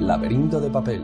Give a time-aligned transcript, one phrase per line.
[0.00, 1.00] Laberinto de papel.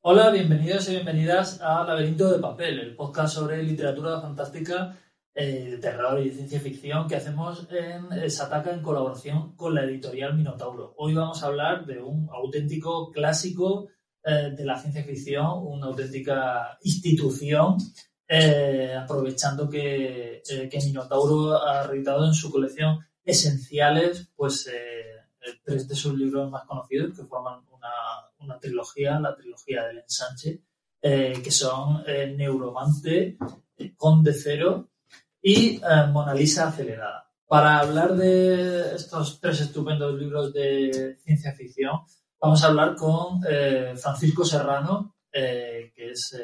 [0.00, 4.96] Hola, bienvenidos y bienvenidas a Laberinto de papel, el podcast sobre literatura fantástica,
[5.34, 10.34] eh, terror y ciencia ficción que hacemos en eh, Sataka en colaboración con la editorial
[10.34, 10.94] Minotauro.
[10.96, 13.88] Hoy vamos a hablar de un auténtico clásico
[14.24, 17.76] eh, de la ciencia ficción, una auténtica institución
[18.98, 22.98] aprovechando que, que, Minotauro ha reeditado en su colección
[23.28, 27.92] esenciales, pues eh, tres de sus libros más conocidos que forman una,
[28.38, 30.62] una trilogía, la trilogía del ensanche,
[31.00, 32.02] que son
[32.36, 33.36] Neuromante,
[33.96, 34.88] Conde Cero
[35.40, 37.30] y Mona Lisa acelerada.
[37.46, 42.00] Para hablar de estos tres estupendos libros de ciencia ficción,
[42.40, 43.42] vamos a hablar con
[43.96, 46.36] Francisco Serrano, que es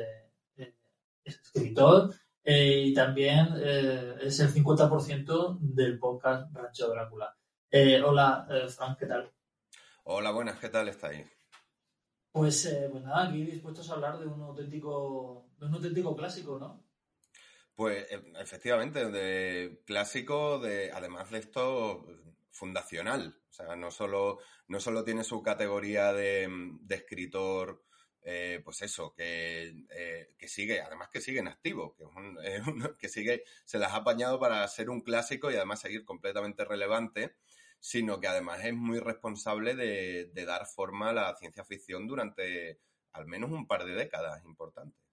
[1.24, 2.14] escritor
[2.44, 7.34] eh, y también eh, es el 50% del podcast Rancho Drácula.
[7.70, 9.32] Eh, hola, Frank, ¿qué tal?
[10.04, 11.26] Hola, buenas, ¿qué tal estáis?
[12.30, 16.84] Pues, pues nada, aquí dispuestos a hablar de un auténtico, de un auténtico clásico, ¿no?
[17.74, 18.06] Pues
[18.38, 22.06] efectivamente, de clásico, de, además de esto,
[22.50, 23.40] fundacional.
[23.50, 26.48] O sea, no solo, no solo tiene su categoría de,
[26.82, 27.84] de escritor
[28.24, 32.04] eh, pues eso, que, eh, que, sigue, además que sigue en activo, que,
[32.98, 37.36] que sigue, se las ha apañado para ser un clásico y además seguir completamente relevante,
[37.80, 42.80] sino que además es muy responsable de, de dar forma a la ciencia ficción durante
[43.12, 45.03] al menos un par de décadas importantes.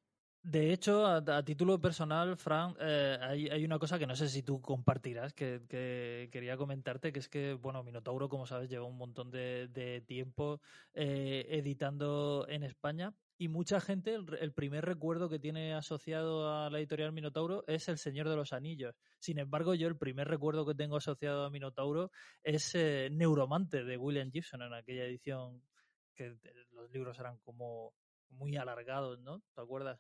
[0.44, 4.60] De hecho, a, título personal, Frank, eh, hay, una cosa que no sé si tú
[4.60, 9.30] compartirás, que, que, quería comentarte, que es que, bueno, Minotauro, como sabes, lleva un montón
[9.30, 10.60] de, de tiempo
[10.96, 16.72] eh, editando en España y mucha gente, el, el, primer recuerdo que tiene asociado a
[16.72, 18.96] la editorial Minotauro es El Señor de los Anillos.
[19.20, 22.12] Sin embargo, yo el primer recuerdo que tengo asociado a Minotauro
[22.44, 25.62] es eh, Neuromante de William Gibson en aquella edición
[26.16, 26.36] que
[26.72, 27.94] los libros eran como
[28.30, 29.42] muy alargados, ¿no?
[29.54, 30.00] ¿Te acuerdas?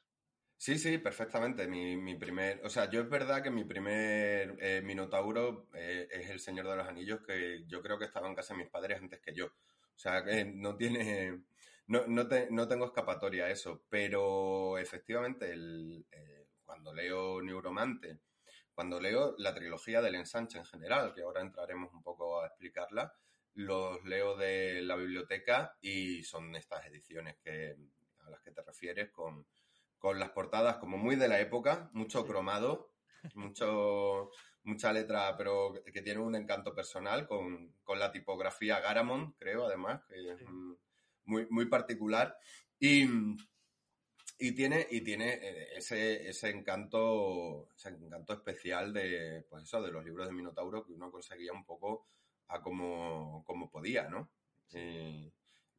[0.62, 1.68] Sí, sí, perfectamente.
[1.68, 6.30] Mi, mi, primer, o sea, yo es verdad que mi primer eh, Minotauro eh, es
[6.30, 9.00] el Señor de los Anillos, que yo creo que estaba en casa de mis padres
[9.02, 9.48] antes que yo.
[9.48, 11.42] O sea, que no tiene,
[11.88, 18.20] no, no, te, no tengo escapatoria a eso, pero efectivamente el, eh, cuando leo Neuromante,
[18.72, 23.12] cuando leo la trilogía del ensanche en general, que ahora entraremos un poco a explicarla,
[23.56, 27.76] los leo de la biblioteca y son estas ediciones que,
[28.20, 29.44] a las que te refieres con
[30.01, 32.91] con las portadas como muy de la época, mucho cromado,
[33.35, 34.31] mucho,
[34.63, 40.01] mucha letra, pero que tiene un encanto personal con, con la tipografía Garamond, creo, además,
[40.09, 40.39] que es
[41.25, 42.35] muy, muy particular.
[42.79, 43.07] Y,
[44.39, 49.91] y tiene, y tiene eh, ese, ese, encanto, ese encanto especial de, pues eso, de
[49.91, 52.07] los libros de Minotauro que uno conseguía un poco
[52.47, 54.31] a como, como podía, ¿no?
[54.73, 55.31] Y,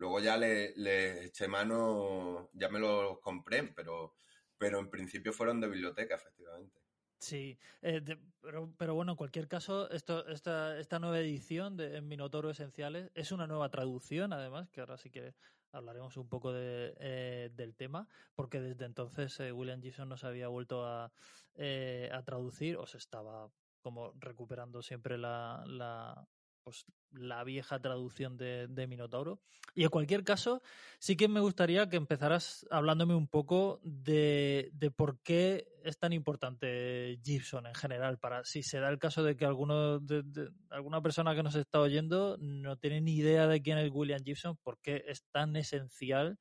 [0.03, 4.17] Luego ya le, eché mano, ya me los compré, pero,
[4.59, 6.81] pero en principio fueron de biblioteca, efectivamente.
[7.21, 8.03] Sí, eh,
[8.41, 13.47] pero, pero, bueno, en cualquier caso, esta, esta nueva edición de Minotauro Esenciales es una
[13.47, 15.37] nueva traducción, además, que ahora sí que
[15.71, 20.27] hablaremos un poco de, eh, del tema, porque desde entonces eh, William Gibson no se
[20.27, 21.13] había vuelto a,
[21.55, 23.53] eh, a traducir, o se estaba
[23.83, 26.27] como recuperando siempre la, la,
[26.65, 29.41] pues, la vieja traducción de, Minotauro.
[29.75, 30.63] Y en cualquier caso,
[30.99, 36.13] sí que me gustaría que empezaras hablándome un poco de, de, por qué es tan
[36.13, 38.19] importante Gibson en general.
[38.19, 41.81] Para si se da el caso de que alguno de, alguna persona que nos está
[41.81, 46.39] oyendo no tiene ni idea de quién es William Gibson, por qué es tan esencial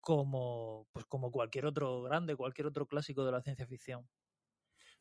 [0.00, 4.08] como, pues como cualquier otro grande, cualquier otro clásico de la ciencia ficción.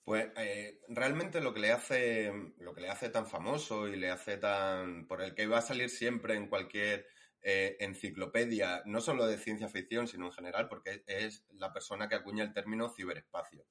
[0.07, 4.09] Pues eh, realmente lo que le hace lo que le hace tan famoso y le
[4.09, 7.07] hace tan por el que va a salir siempre en cualquier
[7.41, 12.15] eh, enciclopedia, no solo de ciencia ficción, sino en general, porque es la persona que
[12.15, 13.67] acuña el término ciberespacio.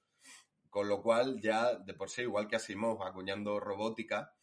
[0.69, 4.35] Con lo cual, ya de por sí, igual que Asimov acuñando robótica,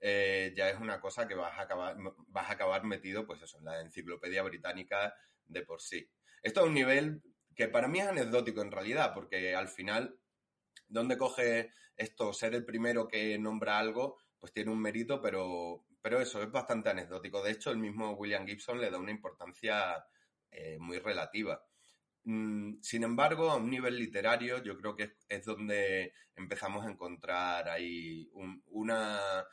[0.00, 1.96] eh, ya es una cosa que vas a acabar,
[2.28, 5.14] vas a acabar metido, pues eso, en la enciclopedia británica
[5.44, 6.08] de por sí.
[6.42, 7.20] Esto a un nivel
[7.54, 10.18] que para mí es anecdótico en realidad, porque al final
[10.92, 16.20] dónde coge esto, ser el primero que nombra algo, pues tiene un mérito, pero, pero
[16.20, 17.42] eso es bastante anecdótico.
[17.42, 20.04] De hecho, el mismo William Gibson le da una importancia
[20.50, 21.64] eh, muy relativa.
[22.24, 27.68] Mm, sin embargo, a un nivel literario, yo creo que es, donde empezamos a encontrar
[27.68, 29.44] ahí un, una,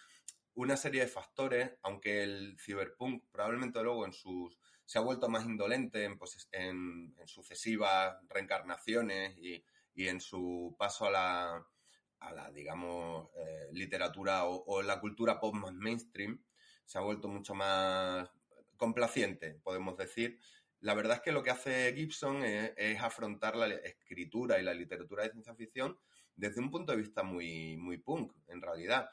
[0.56, 5.46] una serie de factores, aunque el cyberpunk probablemente luego en sus se ha vuelto más
[5.46, 9.64] indolente en, pues, en sucesivas reencarnaciones y,
[10.00, 16.42] y en su paso a la, digamos, eh, literatura o, la cultura pop mainstream,
[16.86, 18.30] se ha vuelto mucho más
[18.78, 20.40] complaciente, podemos decir.
[20.80, 25.24] La verdad es que lo que hace Gibson es, afrontar la escritura y la literatura
[25.24, 26.00] de ciencia ficción
[26.34, 29.10] desde un punto de vista muy, muy punk, en realidad,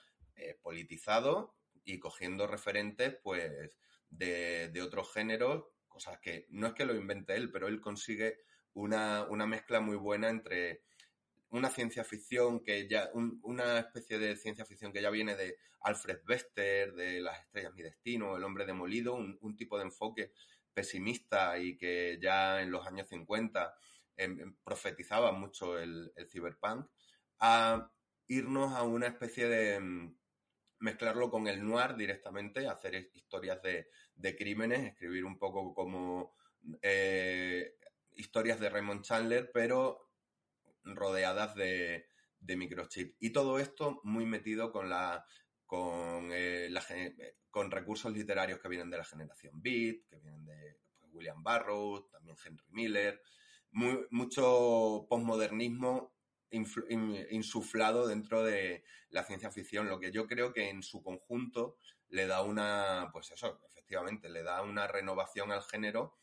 [0.62, 3.76] politizado y cogiendo referentes, pues,
[4.08, 8.38] de, de otros géneros, cosas que no es que lo invente él, pero él consigue
[8.76, 10.82] una, una mezcla muy buena entre
[11.50, 16.20] una ciencia ficción que ya, una especie de ciencia ficción que ya viene de Alfred
[16.24, 20.32] Bester, de Las estrellas mi destino, El hombre demolido, un, tipo de enfoque
[20.74, 23.74] pesimista y que ya en los años 50
[24.18, 26.86] em, em, profetizaba mucho el, el cyberpunk,
[27.38, 27.90] a
[28.26, 30.14] irnos a una especie de em,
[30.80, 36.36] mezclarlo con el noir directamente, hacer historias de, de crímenes, escribir un poco como
[36.82, 37.76] eh,
[38.16, 40.10] historias de Raymond Chandler, pero
[40.84, 42.08] rodeadas de,
[42.40, 43.16] de microchip.
[43.20, 45.26] Y todo esto muy metido con la
[45.66, 46.70] con, eh,
[47.50, 52.08] con recursos literarios que vienen de la generación Beat, que vienen de pues, William Barrow,
[52.08, 53.20] también Henry Miller,
[53.72, 56.14] muy, mucho posmodernismo
[56.50, 61.76] insuflado dentro de la ciencia ficción, lo que yo creo que en su conjunto
[62.08, 66.16] le da una, pues eso, efectivamente, le da una renovación al género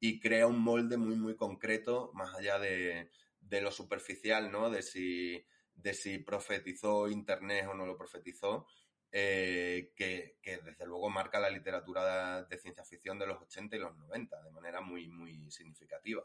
[0.00, 3.10] y crea un molde muy, muy concreto, más allá de,
[3.40, 4.70] de lo superficial, ¿no?
[4.70, 5.44] De si,
[5.74, 8.66] de si profetizó Internet o no lo profetizó,
[9.12, 13.96] eh, que, desde luego marca la literatura de, ciencia ficción de los 80 y los
[13.96, 16.24] 90 de manera muy, muy significativa.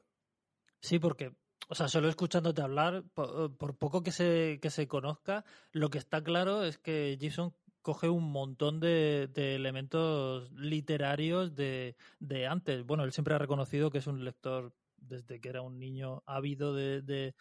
[0.80, 1.34] Sí, porque,
[1.68, 6.24] o sea, solo escuchándote hablar, por, poco que se, que se conozca, lo que está
[6.24, 12.84] claro es que Gibson coge un montón de, de elementos literarios de, de, antes.
[12.84, 16.74] Bueno, él siempre ha reconocido que es un lector desde que era un niño ávido
[16.74, 17.36] de,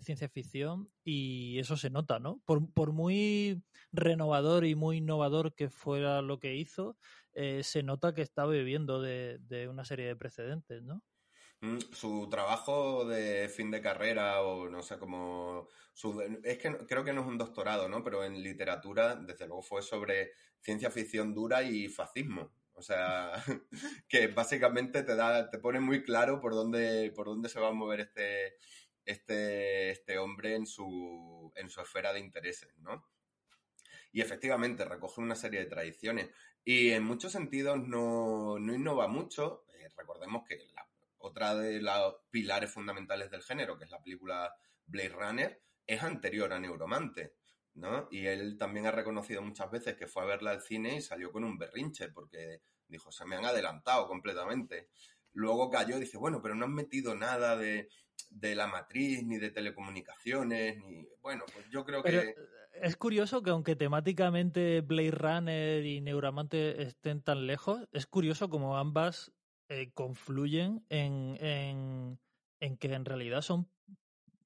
[0.00, 2.40] ciencia ficción y eso se nota, ¿no?
[2.46, 3.62] Por, muy
[3.92, 6.96] renovador y muy innovador que fuera lo que hizo,
[7.34, 11.02] eh, se nota que está bebiendo de, una serie de precedentes, ¿no?
[11.62, 15.68] Mm, su trabajo de fin de carrera o no sé cómo...
[16.42, 18.02] es que creo que no es un doctorado, ¿no?
[18.02, 22.52] Pero en literatura, desde luego, fue sobre ciencia ficción dura y fascismo.
[22.72, 23.32] O sea,
[24.08, 27.72] que básicamente te da, te pone muy claro por dónde, por dónde se va a
[27.72, 28.56] mover este,
[29.04, 33.06] este, este hombre en su, en su esfera de intereses, ¿no?
[34.12, 36.30] Y efectivamente recoge una serie de tradiciones.
[36.64, 39.64] Y en muchos sentidos no, no innova mucho.
[39.74, 40.86] Eh, recordemos que la,
[41.22, 44.54] otra de los pilares fundamentales del género, que es la película
[44.86, 47.34] Blade Runner, es anterior a Neuromante.
[47.74, 48.08] ¿no?
[48.10, 51.32] Y él también ha reconocido muchas veces que fue a verla al cine y salió
[51.32, 54.88] con un berrinche porque dijo, se me han adelantado completamente.
[55.32, 57.88] Luego cayó y dice, bueno, pero no han metido nada de,
[58.30, 61.08] la matriz, ni de telecomunicaciones, ni...
[61.22, 62.34] Bueno, pues yo creo que...
[62.74, 68.76] Es curioso que aunque temáticamente Blade Runner y Neuramante estén tan lejos, es curioso como
[68.76, 69.32] ambas
[69.68, 72.20] eh, confluyen en, en,
[72.60, 73.68] en que en realidad son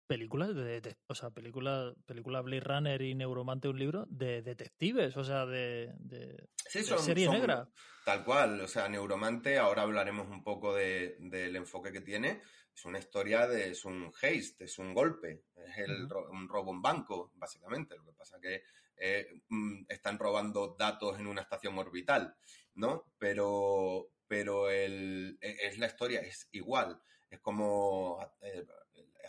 [0.06, 5.24] películas de, o sea, película, película Blade Runner y Neuromante un libro de detectives, o
[5.24, 7.68] sea, de, de, serie negra.
[8.04, 12.40] Tal cual, o sea, Neuromante, ahora hablaremos un poco del enfoque que tiene,
[12.72, 16.82] es una historia de, es un haste, es un golpe, es el, un robo en
[16.82, 18.62] banco, básicamente, lo que pasa que
[18.96, 22.36] eh, mm, están robando datos en una estación orbital,
[22.74, 23.12] ¿no?
[23.18, 28.18] Pero, pero el, e, es la historia, es igual, es como...
[28.40, 28.66] Eh,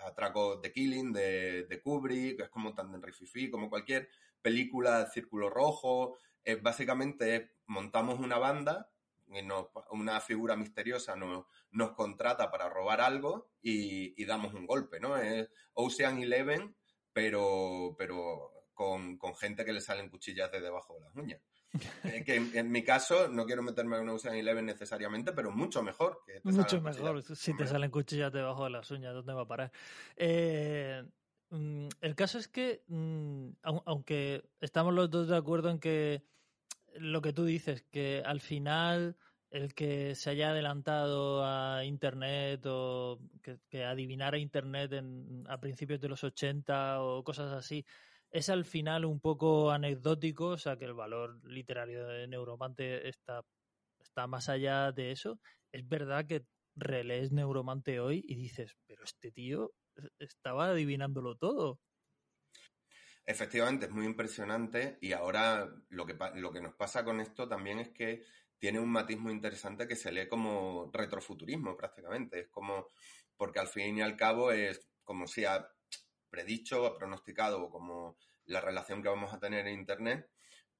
[0.05, 4.09] atraco de Killing de, de Kubrick, es como tan Rififi, como cualquier
[4.41, 6.17] película Círculo Rojo.
[6.61, 8.91] básicamente montamos una banda,
[9.91, 15.17] una figura misteriosa nos, nos contrata para robar algo y, damos un golpe, ¿no?
[15.17, 16.75] Es Ocean Eleven,
[17.13, 21.41] pero, pero con, con gente que le salen cuchillas de debajo de las uñas.
[22.03, 25.83] Eh, que en, mi caso, no quiero meterme en una Ocean Eleven necesariamente, pero mucho
[25.83, 26.21] mejor.
[26.25, 27.21] Que mucho mejor.
[27.23, 29.71] Si te salen cuchillas debajo de las uñas, ¿dónde va a parar?
[30.15, 31.03] Eh,
[31.49, 36.23] mm, el caso es que, mm, aunque estamos los dos de acuerdo en que
[36.95, 39.17] lo que tú dices, que al final
[39.49, 46.01] el que se haya adelantado a Internet o que, que adivinara Internet en, a principios
[46.01, 47.85] de los 80 o cosas así,
[48.31, 53.43] es al final un poco anecdótico, o sea que el valor literario de Neuromante está,
[53.99, 55.39] está más allá de eso.
[55.71, 59.71] Es verdad que relees Neuromante hoy y dices, pero este tío
[60.19, 61.79] estaba adivinándolo todo.
[63.25, 67.79] Efectivamente, es muy impresionante y ahora lo que, lo que nos pasa con esto también
[67.79, 68.23] es que
[68.57, 72.39] tiene un matiz muy interesante que se lee como retrofuturismo prácticamente.
[72.41, 72.87] Es como,
[73.35, 75.43] porque al fin y al cabo es como si
[76.29, 80.29] predicho o pronosticado como la relación que vamos a tener en Internet,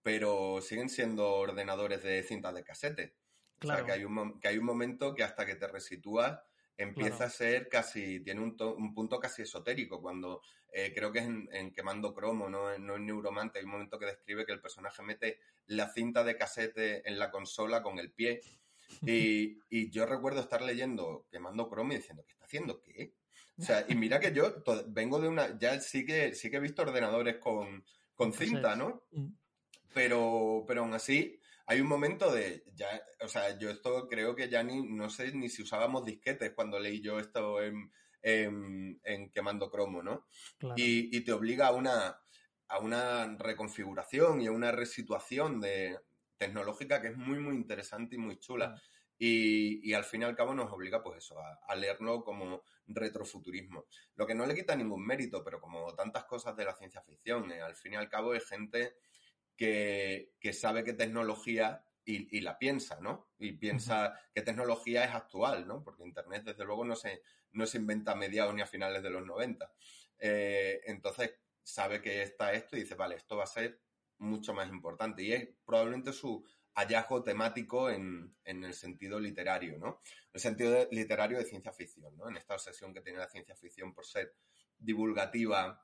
[0.01, 3.15] pero siguen siendo ordenadores de cinta de casete.
[3.61, 6.39] O sea, que hay, un, que hay un momento que hasta que te resitúas
[6.77, 11.25] empieza a ser casi, tiene un, un, punto casi esotérico, cuando eh, creo que es
[11.25, 12.77] en, Quemando Cromo, ¿no?
[12.77, 16.37] no en Neuromante, hay un momento que describe que el personaje mete la cinta de
[16.37, 18.41] casete en la consola con el pie.
[19.05, 22.81] Y, y yo recuerdo estar leyendo Quemando Cromo y diciendo, ¿qué está haciendo?
[22.81, 23.11] ¿Qué?
[23.57, 26.61] O sea, y mira que yo vengo de una, ya sí que, sí que he
[26.61, 27.83] visto ordenadores con,
[28.13, 29.03] con cinta, ¿no?
[29.11, 29.27] Mm.
[29.93, 34.47] Pero, pero aún así, hay un momento de, ya, o sea, yo esto creo que
[34.47, 39.71] ya ni, no sé ni si usábamos disquetes cuando leí yo esto en, en, Quemando
[39.71, 40.27] Cromo, ¿no?
[40.75, 42.19] Y, te obliga a una,
[42.67, 45.97] a una reconfiguración y a una resituación de,
[46.37, 48.79] tecnológica que es muy, muy interesante y muy chula.
[49.19, 53.85] Y, al fin y al cabo nos obliga, pues eso, a, leerlo como retrofuturismo.
[54.15, 57.51] Lo que no le quita ningún mérito, pero como tantas cosas de la ciencia ficción,
[57.51, 58.97] eh, al fin y al cabo es gente
[59.55, 63.31] que, sabe qué tecnología y, la piensa, ¿no?
[63.37, 65.83] Y piensa qué tecnología es actual, ¿no?
[65.83, 69.09] Porque Internet, desde luego, no se, no se inventa a mediados ni a finales de
[69.09, 69.69] los 90.
[70.19, 73.81] Eh, entonces, sabe que está esto y dice, vale, esto va a ser
[74.19, 75.21] mucho más importante.
[75.21, 76.45] Y es probablemente su
[76.77, 79.99] hallazgo temático en, el sentido literario, ¿no?
[80.31, 82.29] El sentido literario de ciencia ficción, ¿no?
[82.29, 84.35] En esta obsesión que tiene la ciencia ficción por ser
[84.77, 85.83] divulgativa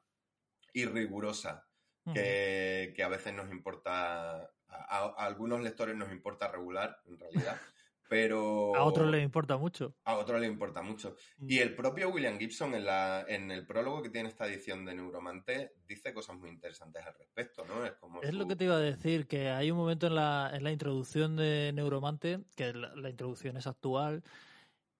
[0.71, 1.67] y rigurosa
[2.13, 7.59] que, a veces nos importa, a, algunos lectores nos importa regular, en realidad.
[8.13, 8.75] Pero...
[8.75, 9.95] A otros les importa mucho.
[10.03, 11.15] A otros les importa mucho.
[11.39, 11.49] Mm.
[11.49, 14.93] Y el propio William Gibson, en, la, en el prólogo que tiene esta edición de
[14.93, 17.83] Neuromante, dice cosas muy interesantes al respecto, ¿no?
[17.83, 20.51] Es, como es lo que te iba a decir, que hay un momento en la,
[20.53, 24.23] en la introducción de Neuromante, que la, introducción es actual,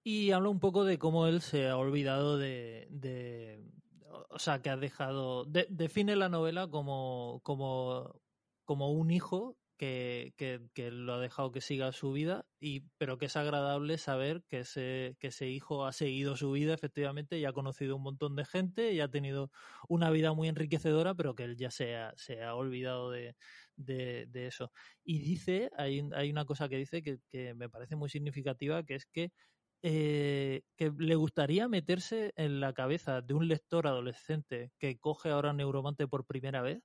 [0.03, 3.61] y habla un poco de cómo él se ha olvidado de,
[4.31, 8.19] o sea, que ha dejado, define la novela como, como,
[8.65, 10.33] como un hijo que,
[10.73, 14.59] que, lo ha dejado que siga su vida, y, pero que es agradable saber que
[14.59, 18.45] ese, que ese hijo ha seguido su vida efectivamente y ha conocido un montón de
[18.45, 19.51] gente y ha tenido
[19.89, 23.35] una vida muy enriquecedora, pero que él ya se ha, se ha olvidado de,
[23.75, 24.71] de, eso.
[25.03, 28.95] Y dice, hay, hay una cosa que dice que, que me parece muy significativa, que
[28.95, 29.31] es que
[29.85, 35.51] eh, que le gustaría meterse en la cabeza de un lector adolescente que coge ahora
[35.51, 36.81] Neuromante por primera vez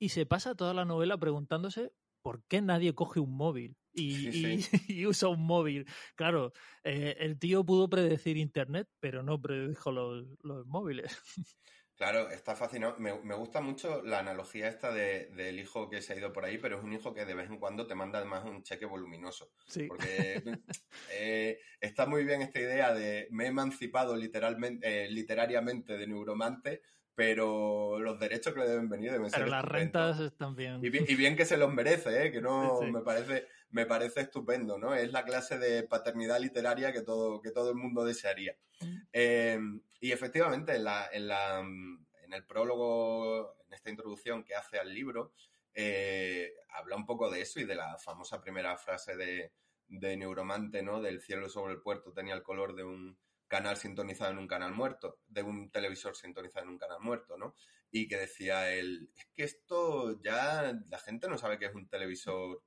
[0.00, 5.28] y se pasa toda la novela preguntándose por qué nadie coge un móvil y, usa
[5.28, 5.86] un móvil.
[6.14, 6.52] Claro,
[6.84, 11.16] eh, el tío pudo predecir Internet, pero no predijo los, los móviles.
[12.00, 12.98] Claro, está fascinado.
[12.98, 16.46] Me, me, gusta mucho la analogía esta del de, hijo que se ha ido por
[16.46, 18.86] ahí, pero es un hijo que de vez en cuando te manda además un cheque
[18.86, 19.52] voluminoso.
[19.66, 19.86] Sí.
[19.86, 20.42] Porque
[21.12, 26.80] eh, está muy bien esta idea de me he emancipado literalmente, eh, literariamente de neuromante,
[27.20, 29.40] pero los derechos que le deben venir deben ser.
[29.40, 30.80] Pero las rentas están bien.
[30.82, 31.36] Y, bien.
[31.36, 32.32] que se los merece, ¿eh?
[32.32, 34.94] que no me parece me parece estupendo, ¿no?
[34.94, 38.56] Es la clase de paternidad literaria que todo, que todo el mundo desearía.
[38.80, 38.96] Mm.
[39.12, 44.78] Em, y efectivamente, en, la, en, la, en el prólogo, en esta introducción que hace
[44.78, 45.34] al libro,
[45.74, 49.52] eh, habla un poco de eso y de la famosa primera frase de,
[49.88, 51.02] de Neuromante, ¿no?
[51.02, 53.18] Del cielo sobre el puerto tenía el color de un
[53.50, 57.56] canal sintonizado en un canal muerto, de un televisor sintonizado en un canal muerto, ¿no?
[57.90, 61.88] Y que decía él, es que esto ya la gente no sabe que es un
[61.88, 62.62] televisor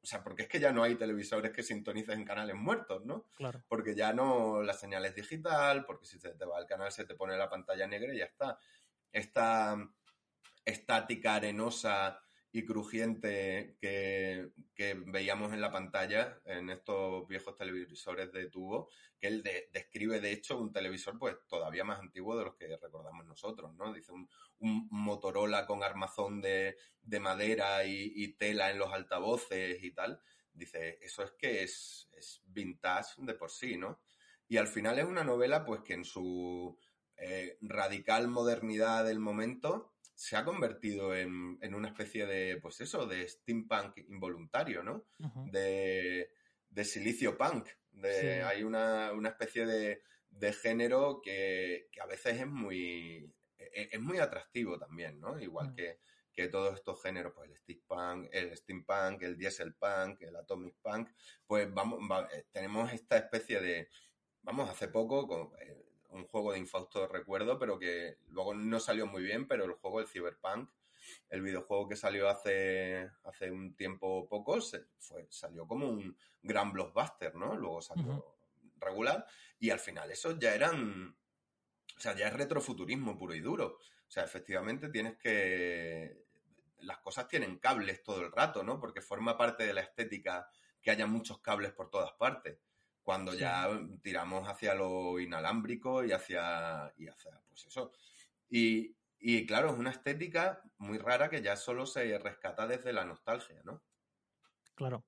[0.00, 3.28] o sea, porque es que ya no hay televisores que sintonicen canales muertos, ¿no?
[3.34, 3.64] Claro.
[3.68, 7.04] Porque ya no la señal es digital, porque si se te va el canal se
[7.04, 8.58] te pone la pantalla negra y ya está.
[9.10, 9.76] Esta
[10.64, 14.50] estática arenosa y crujiente que,
[15.06, 18.88] veíamos en la pantalla en estos viejos televisores de tubo,
[19.20, 23.26] que él describe de hecho un televisor pues todavía más antiguo de los que recordamos
[23.26, 23.92] nosotros, ¿no?
[23.92, 24.28] Dice un,
[24.60, 26.76] Motorola con armazón de,
[27.20, 30.20] madera y, tela en los altavoces y tal.
[30.52, 34.00] Dice, eso es que es, es vintage de por sí, ¿no?
[34.48, 36.76] Y al final es una novela pues que en su
[37.16, 43.28] eh, radical modernidad del momento se ha convertido en, una especie de, pues eso, de
[43.28, 45.04] steampunk involuntario, ¿no?
[45.52, 46.28] de,
[46.82, 47.68] silicio punk.
[47.92, 54.76] De, Hay una, especie de, género que, a veces es muy, e, es, muy atractivo
[54.76, 55.40] también, ¿no?
[55.40, 55.74] Igual mm.
[55.76, 56.00] que,
[56.32, 61.10] que todos estos géneros, pues el steampunk, el steampunk, el diesel punk, el atomic punk,
[61.46, 62.00] pues vamos,
[62.32, 63.88] eh, tenemos esta especie de,
[64.42, 69.06] vamos, hace poco, con, eh, un juego de infausto recuerdo, pero que luego no salió
[69.06, 70.70] muy bien, pero el juego, el Cyberpunk,
[71.28, 74.58] el videojuego que salió hace, hace un tiempo poco,
[74.98, 77.56] fue, salió como un gran blockbuster, ¿no?
[77.56, 78.36] Luego salió
[78.76, 79.26] regular
[79.58, 81.16] y al final esos ya eran,
[81.96, 83.78] o sea, ya es retrofuturismo puro y duro.
[84.06, 86.24] O sea, efectivamente tienes que,
[86.80, 88.80] las cosas tienen cables todo el rato, ¿no?
[88.80, 90.48] Porque forma parte de la estética
[90.80, 92.58] que haya muchos cables por todas partes.
[93.08, 93.70] Cuando ya
[94.02, 97.90] tiramos hacia lo inalámbrico y hacia, y hacia pues eso.
[98.50, 103.06] Y, y claro, es una estética muy rara que ya solo se rescata desde la
[103.06, 103.80] nostalgia, ¿no?
[104.74, 105.06] Claro.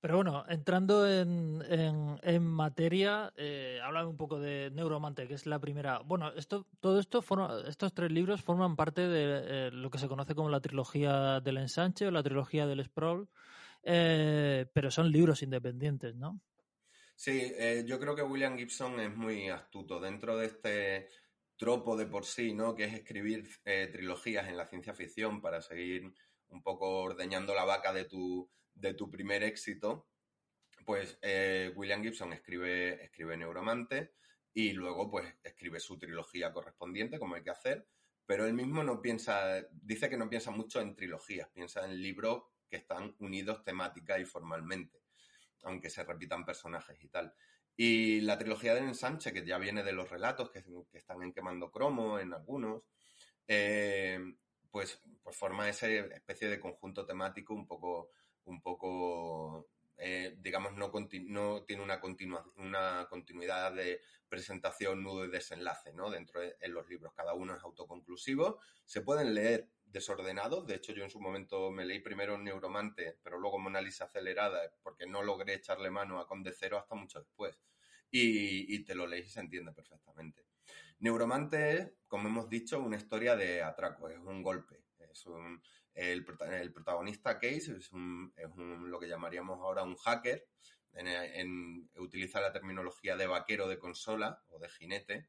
[0.00, 5.60] Pero bueno, entrando en, en, materia, eh, háblame un poco de Neuromante, que es la
[5.60, 6.00] primera.
[6.00, 10.08] Bueno, esto, todo esto, forma, estos tres libros forman parte de eh, lo que se
[10.08, 13.28] conoce como la trilogía del ensanche o la trilogía del sprawl,
[13.84, 16.40] eh, pero son libros independientes, ¿no?
[17.22, 21.08] Sí, eh, yo creo que William Gibson es muy astuto dentro de este
[21.58, 22.74] tropo de por sí, ¿no?
[22.74, 23.46] Que es escribir
[23.92, 26.14] trilogías en la ciencia ficción para seguir
[26.48, 30.08] un poco ordeñando la vaca de tu de tu primer éxito,
[30.86, 34.14] pues eh, William Gibson escribe, escribe Neuromante
[34.54, 37.86] y luego pues escribe su trilogía correspondiente, como hay que hacer,
[38.24, 42.44] pero él mismo no piensa, dice que no piensa mucho en trilogías, piensa en libros
[42.70, 44.99] que están unidos temática y formalmente,
[45.64, 47.34] aunque se repitan personajes y tal.
[47.76, 50.62] Y la trilogía del ensanche, que ya viene de los relatos que,
[50.92, 52.82] están en quemando cromo en algunos,
[53.46, 54.18] eh,
[54.70, 58.10] pues, pues forma esa especie de conjunto temático un poco
[58.44, 60.92] un poco, eh, digamos, no,
[61.28, 62.00] no tiene una,
[63.08, 66.10] continuidad de presentación, nudo y desenlace, ¿no?
[66.10, 68.60] Dentro de en los libros, cada uno es autoconclusivo.
[68.84, 70.66] Se pueden leer desordenados.
[70.66, 74.60] De hecho, yo en su momento me leí primero Neuromante, pero luego Mona Lisa acelerada,
[74.82, 77.58] porque no logré echarle mano a Conde Cero hasta mucho después.
[78.10, 80.44] Y, y te lo lees y se entiende perfectamente.
[80.98, 85.62] Neuromante es, como hemos dicho, una historia de atraco, es un golpe, es un,
[85.94, 90.46] el, protagonista Case es, un, es un, lo que llamaríamos ahora un hacker.
[91.96, 95.28] utiliza la terminología de vaquero de consola o de jinete.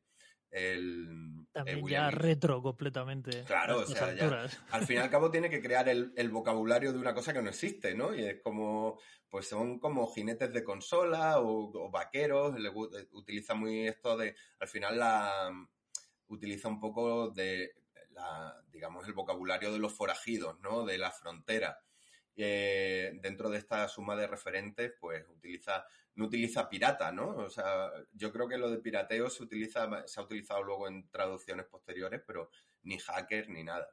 [0.52, 3.44] El, También ya retro completamente.
[3.46, 4.08] Claro, o sea,
[4.72, 7.50] al fin y al cabo tiene que crear el, vocabulario de una cosa que no
[7.50, 8.14] existe, ¿no?
[8.14, 12.70] Y es como, pues son como jinetes de consola o, vaqueros, le,
[13.14, 15.52] utiliza muy esto de, al final la,
[16.28, 17.74] utiliza un poco de
[18.72, 20.86] digamos, el vocabulario de los forajidos, ¿no?
[20.86, 21.82] De la frontera.
[22.36, 27.36] Eh, dentro de esta suma de referentes, pues utiliza, no utiliza pirata, ¿no?
[27.38, 31.10] O sea, yo creo que lo de pirateo se utiliza, se ha utilizado luego en
[31.10, 32.50] traducciones posteriores, pero
[32.84, 33.90] ni hacker ni nada.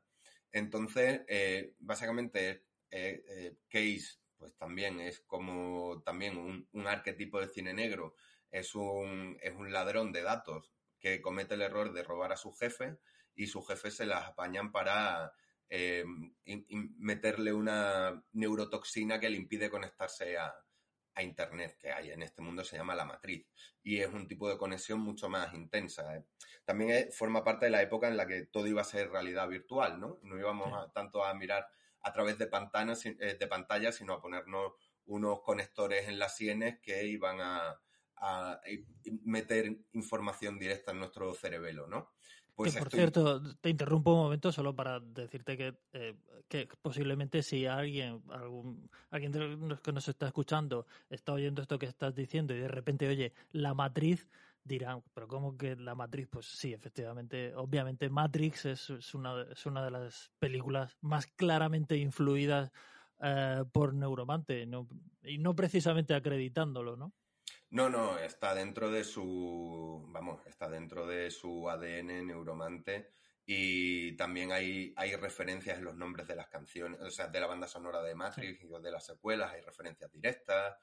[0.53, 7.75] Entonces, eh, básicamente, eh, Case, pues también es como también un, un, arquetipo de cine
[7.75, 8.15] negro,
[8.51, 12.53] es un, es un ladrón de datos que comete el error de robar a su
[12.53, 12.97] jefe
[13.35, 15.33] y sus jefes se las apañan para
[15.69, 16.05] eh,
[16.99, 20.55] meterle una neurotoxina que le impide conectarse a,
[21.21, 23.45] Internet que hay en este mundo, se llama la matriz.
[23.83, 26.17] Y es un tipo de conexión mucho más intensa.
[26.17, 26.25] ¿eh?
[26.65, 29.99] También forma parte de la época en la que todo iba a ser realidad virtual,
[29.99, 30.21] ¿no?
[30.23, 31.67] No íbamos tanto a mirar
[32.03, 34.75] a través de, pantanas, eh, de pantallas, sino a ponernos
[35.07, 37.81] unos conectores en las sienes que iban a,
[38.21, 38.61] a
[39.25, 42.13] meter información directa en nuestro cerebelo, ¿no?
[42.59, 46.17] Pues por cierto, te interrumpo un momento solo para decirte que, eh,
[46.49, 51.79] que posiblemente si alguien, algún, alguien de los que nos está escuchando está oyendo esto
[51.79, 54.27] que estás diciendo y de repente oye la matriz,
[54.65, 56.27] dirán, pero ¿cómo que la matriz?
[56.29, 61.97] Pues sí, efectivamente, obviamente Matrix es, es, una, es una de las películas más claramente
[61.97, 62.73] influidas
[63.21, 64.89] eh, por Neuromante no,
[65.23, 67.13] y no precisamente acreditándolo, ¿no?
[67.71, 73.11] No, no, está dentro de su, vamos, está dentro de su ADN neuromante
[73.45, 77.47] y también hay, hay referencias en los nombres de las canciones, o sea, de la
[77.47, 80.77] banda sonora de Matrix y de las secuelas, hay referencias directas.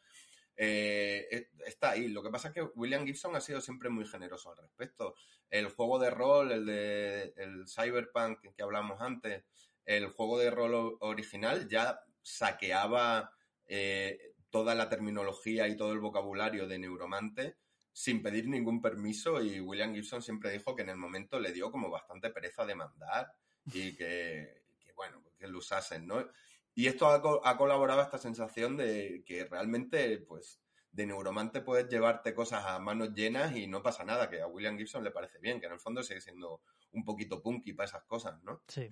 [0.58, 2.08] Eh, eh, está ahí.
[2.08, 5.15] Lo que pasa es que William Gibson ha sido siempre muy generoso al respecto.
[5.50, 9.43] El juego de rol, el de el Cyberpunk que hablamos antes,
[9.86, 13.32] el juego de rol original ya saqueaba
[13.67, 17.58] eh, toda la terminología y todo el vocabulario de Neuromante
[17.91, 21.70] sin pedir ningún permiso y William Gibson siempre dijo que en el momento le dio
[21.74, 23.34] como bastante pereza de mandar
[23.65, 24.63] y que,
[24.96, 26.26] bueno, que lo usasen, ¿no?
[26.74, 32.34] Y esto ha, colaborado a esta sensación de que realmente, pues, de Neuromante puedes llevarte
[32.34, 35.60] cosas a manos llenas y no pasa nada, que a William Gibson le parece bien,
[35.60, 36.62] que en el fondo sigue siendo
[36.94, 38.62] un poquito punky para esas cosas, ¿no?
[38.70, 38.89] Sí.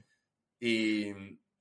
[0.60, 1.08] Y,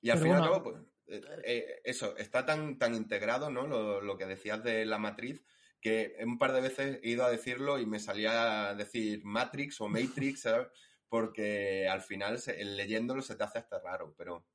[0.01, 3.67] y al fin y al cabo, pues, eh, eh, eso, está tan, tan integrado, ¿no?
[4.01, 5.43] Lo, que decías de la matriz,
[5.81, 9.81] que un par de veces he ido a decirlo y me salía a decir Matrix
[9.81, 10.47] o Matrix,
[11.09, 14.47] porque al final leyéndolo se te hace hasta raro, pero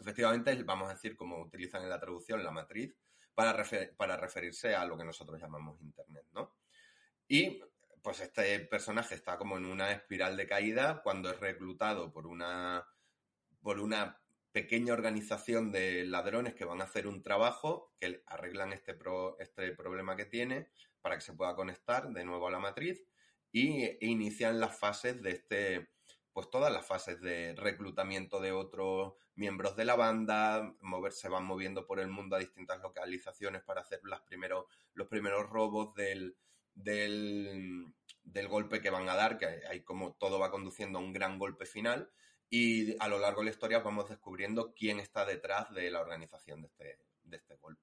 [0.00, 2.94] efectivamente vamos a decir como utilizan en la traducción la matriz
[3.34, 3.64] para,
[3.96, 6.54] para referirse a lo que nosotros llamamos Internet, ¿no?
[7.26, 7.60] Y
[8.02, 12.86] pues este personaje está como en una espiral de caída cuando es reclutado por una
[13.60, 14.18] por una
[14.52, 18.96] pequeña organización de ladrones que van a hacer un trabajo, que arreglan este,
[19.38, 20.68] este problema que tiene
[21.00, 23.04] para que se pueda conectar de nuevo a la matriz
[23.52, 25.88] y e inician las fases de este,
[26.32, 31.86] pues todas las fases de reclutamiento de otros miembros de la banda, moverse, van moviendo
[31.86, 34.22] por el mundo a distintas localizaciones para hacer las
[34.94, 36.36] los primeros robos del,
[36.74, 37.86] del,
[38.24, 41.38] del golpe que van a dar, que hay como todo va conduciendo a un gran
[41.38, 42.10] golpe final
[42.50, 46.62] y a lo largo de la historia vamos descubriendo quién está detrás de la organización
[46.62, 47.82] de este, de este golpe.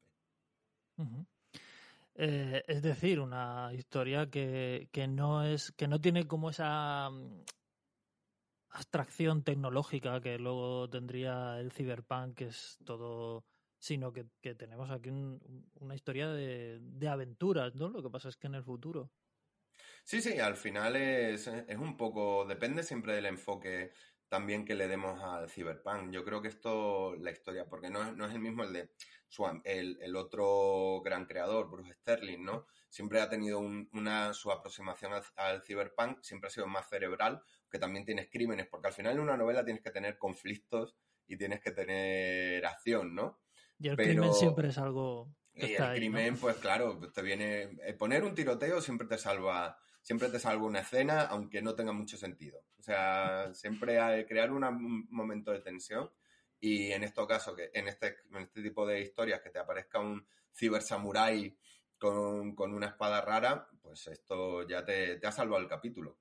[2.15, 7.43] Eh, es decir, una historia que, que, no es, que no tiene como esa mm,
[8.69, 13.45] abstracción tecnológica que luego tendría el cyberpunk, que es todo,
[13.77, 17.89] sino que, que tenemos aquí una historia de, de, aventuras, ¿no?
[17.89, 19.11] Lo que pasa es que en el futuro.
[20.05, 23.91] Sí, sí, al final es, es un poco, depende siempre del enfoque
[24.27, 26.11] también que le demos al Cyberpunk.
[26.11, 28.89] Yo creo que esto, la historia, porque no es, no es el mismo el de
[29.27, 32.65] Swan, el, el, otro gran creador, Bruce Sterling, ¿no?
[32.89, 38.05] Siempre ha tenido una, su aproximación al, Cyberpunk, siempre ha sido más cerebral, que también
[38.05, 40.95] tienes crímenes, porque al final en una novela tienes que tener conflictos
[41.27, 43.39] y tienes que tener acción, ¿no?
[43.79, 45.35] Y el crimen siempre es algo...
[45.53, 47.77] y el crimen, pues claro, te viene...
[47.85, 51.91] Eh, poner un tiroteo siempre te salva siempre te salva una escena, aunque no tenga
[51.91, 52.63] mucho sentido.
[52.79, 56.11] O sea, siempre hay crear un momento de tensión
[56.59, 59.99] y en este caso, que en este, en este tipo de historias, que te aparezca
[59.99, 61.57] un ciber samurai
[61.97, 66.19] con, con una espada rara, pues esto ya te, te ha salvado el capítulo.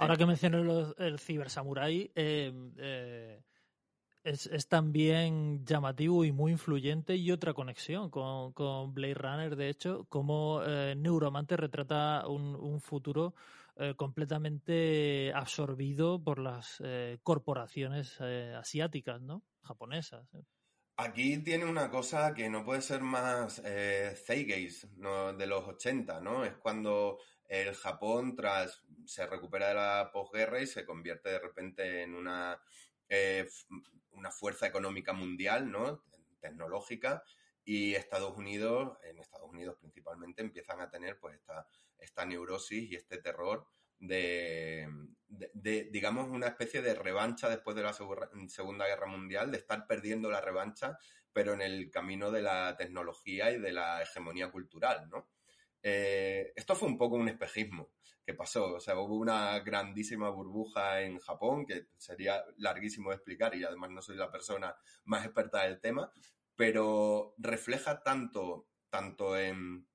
[0.00, 3.42] Ahora que mencionas el ciber samurai, eh, eh,
[4.24, 10.06] es, también llamativo y muy influyente y otra conexión con, con Blade Runner, de hecho,
[10.08, 13.34] como eh, Neuromante retrata un, futuro
[13.76, 19.42] eh, completamente absorbido por las eh, corporaciones asiáticas, ¿no?
[19.62, 20.26] Japonesas.
[20.96, 24.14] Aquí tiene una cosa que no puede ser más eh,
[24.98, 25.32] ¿no?
[25.32, 26.44] de los 80, ¿no?
[26.44, 32.02] Es cuando el Japón tras se recupera de la posguerra y se convierte de repente
[32.02, 32.60] en una
[33.08, 33.48] eh,
[34.12, 36.04] una fuerza económica mundial, ¿no?
[36.40, 37.22] Tecnológica,
[37.64, 41.66] y Estados Unidos, en Estados Unidos principalmente, empiezan a tener pues esta,
[41.98, 43.66] esta neurosis y este terror
[43.98, 44.88] de,
[45.28, 50.28] de, digamos, una especie de revancha después de la Segunda Guerra Mundial, de estar perdiendo
[50.28, 50.98] la revancha,
[51.32, 55.28] pero en el camino de la tecnología y de la hegemonía cultural, ¿no?
[55.82, 57.90] Eh, esto fue un poco un espejismo
[58.24, 58.74] que pasó.
[58.74, 63.90] O sea, hubo una grandísima burbuja en Japón, que sería larguísimo de explicar y además
[63.90, 66.12] no soy la persona más experta del tema,
[66.54, 69.86] pero refleja tanto, tanto en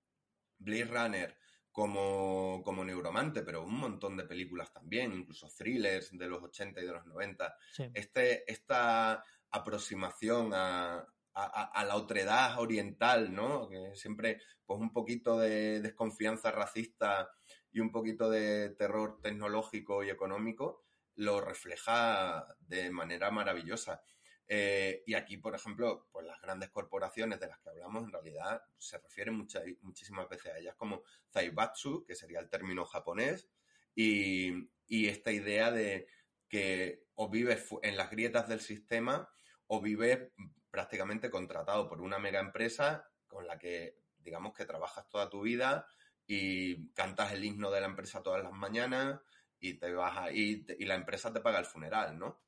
[0.58, 1.38] Blade Runner
[1.72, 6.86] como, como Neuromante, pero un montón de películas también, incluso thrillers de los 80 y
[6.86, 7.56] de los 90.
[7.94, 13.70] Este, esta aproximación a, a, la otredad oriental, ¿no?
[13.70, 17.30] Que siempre, pues un poquito de desconfianza racista
[17.72, 20.84] y un poquito de terror tecnológico y económico,
[21.16, 24.02] lo refleja de manera maravillosa.
[24.48, 28.62] Eh, y aquí, por ejemplo, pues las grandes corporaciones de las que hablamos en realidad
[28.78, 29.36] se refieren
[29.82, 33.48] muchísimas veces a ellas como Zaibatsu, que sería el término japonés,
[33.94, 36.08] y esta idea de
[36.48, 39.28] que o vives en las grietas del sistema
[39.68, 40.32] o vives
[40.70, 45.88] prácticamente contratado por una mega empresa con la que, digamos, que trabajas toda tu vida
[46.26, 49.22] y cantas el himno de la empresa todas las mañanas
[49.60, 52.42] y te vas y, la empresa te paga el funeral, ¿no?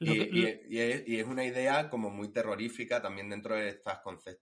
[0.00, 0.46] Y,
[0.80, 4.00] es, una idea como muy terrorífica también dentro de, estas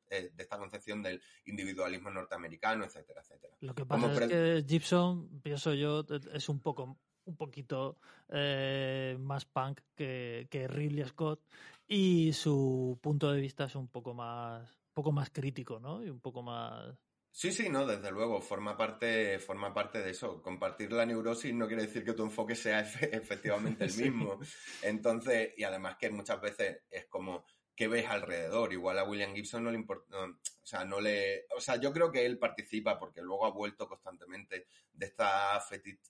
[0.09, 3.57] eh, de esta concepción del individualismo norteamericano, etcétera, etcétera.
[3.61, 6.99] Lo que pasa es que Gibson, pienso yo, es un poco
[7.31, 7.97] un poquito
[8.29, 11.41] eh, más punk que, que Ridley Scott
[11.87, 16.05] y su punto de vista es un poco más, poco más crítico, ¿no?
[16.05, 16.95] Y un poco más...
[17.33, 20.43] Sí, sí, no, desde luego, forma parte, forma parte de eso.
[20.43, 22.81] Compartir la neurosis no quiere decir que tu enfoque sea
[23.13, 24.39] efectivamente el mismo.
[24.83, 27.45] Entonces, y además que muchas veces es como,
[27.81, 28.75] ¿qué ves alrededor?
[28.75, 32.13] Igual a William Gibson no le importa, o sea, no le, o sea, yo creo
[32.13, 35.59] que él participa porque luego ha vuelto constantemente de esta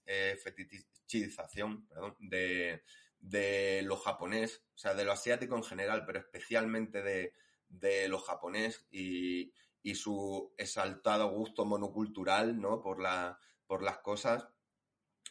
[0.05, 1.87] eh, fetichización,
[2.19, 2.83] de,
[3.21, 7.35] de lo japonés, o sea, de lo asiático en general, pero especialmente de,
[7.69, 12.83] de lo japonés y, y, su exaltado gusto monocultural, ¿no?
[12.83, 14.49] Por, la, por las cosas.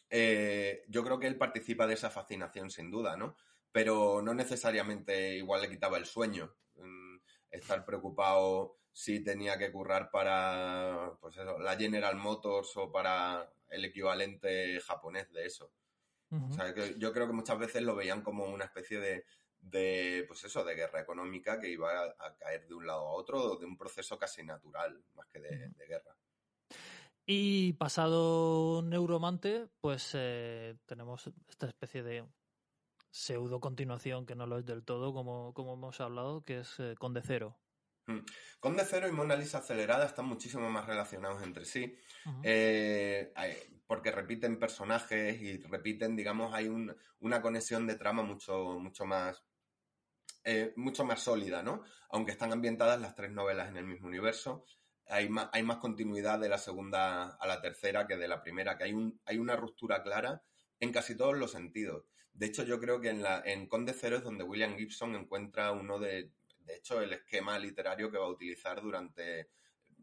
[0.09, 3.35] Eh, yo creo que él participa de esa fascinación, sin duda, ¿no?
[3.71, 6.55] Pero no necesariamente igual le quitaba el sueño.
[6.75, 7.17] Mm,
[7.51, 13.85] estar preocupado si tenía que currar para, pues eso, la General Motors o para el
[13.85, 15.71] equivalente japonés de eso.
[16.31, 19.25] O sea, que yo creo que muchas veces lo veían como una especie de,
[19.61, 23.55] de, pues eso, de guerra económica que iba a, caer de un lado a otro,
[23.55, 26.15] de un proceso casi natural, más que de, guerra.
[27.25, 32.27] Y pasado Neuromante, pues eh, tenemos esta especie de
[33.11, 36.95] pseudo continuación que no lo es del todo, como, como hemos hablado, que es eh,
[36.97, 37.57] Conde Cero.
[38.07, 38.19] Mm.
[38.59, 41.95] Conde Cero y Mona Lisa Acelerada están muchísimo más relacionados entre sí,
[42.43, 43.33] eh,
[43.87, 49.43] porque repiten personajes y repiten, digamos, hay una conexión de trama mucho, mucho más
[50.45, 51.83] eh, mucho más sólida, ¿no?
[52.09, 54.65] Aunque están ambientadas las tres novelas en el mismo universo,
[55.07, 58.77] hay más, hay más continuidad de la segunda a la tercera que de la primera,
[58.77, 60.41] que hay, un, hay una ruptura clara
[60.79, 62.05] en casi todos los sentidos.
[62.33, 65.71] De hecho, yo creo que en, la, en Conde Cero es donde William Gibson encuentra
[65.71, 69.49] uno de, de hecho, el esquema literario que va a utilizar durante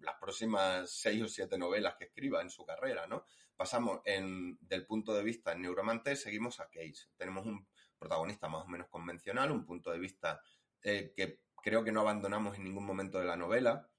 [0.01, 3.25] las próximas seis o siete novelas que escriba en su carrera, ¿no?
[3.57, 7.07] Pasamos en, del punto de vista Neuromante, seguimos a Case.
[7.17, 7.67] Tenemos un,
[7.99, 10.41] protagonista más o menos convencional, un punto de vista
[10.83, 13.91] eh, que creo que no abandonamos en ningún momento de la novela.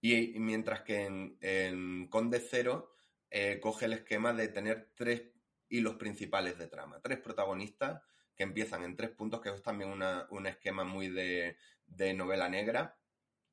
[0.00, 1.04] Y, mientras que
[1.40, 2.94] en, Conde Cero
[3.30, 5.22] eh, coge el esquema de tener tres
[5.68, 8.02] hilos principales de trama, tres protagonistas
[8.36, 9.90] que empiezan en tres puntos, que es también
[10.30, 11.56] un esquema muy de,
[12.14, 12.96] novela negra.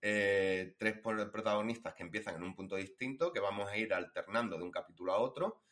[0.02, 4.64] Eh, tres protagonistas que empiezan en un punto distinto, que vamos a ir alternando de
[4.64, 5.64] un capítulo a otro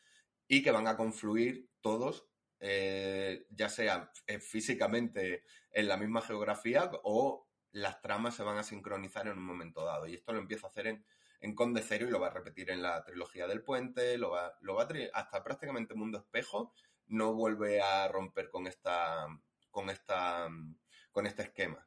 [0.48, 2.28] y que van a confluir todos
[2.66, 8.62] eh, ya sea eh, físicamente en la misma geografía o las tramas se van a
[8.62, 10.06] sincronizar en un momento dado.
[10.06, 11.04] Y esto lo empieza a hacer en,
[11.44, 14.56] en Conde Cero y lo va a repetir en la trilogía del puente, lo va,
[14.62, 16.72] lo va a hasta prácticamente Mundo Espejo,
[17.08, 19.26] no vuelve a romper con esta,
[19.70, 20.48] con esta,
[21.12, 21.86] con este esquema.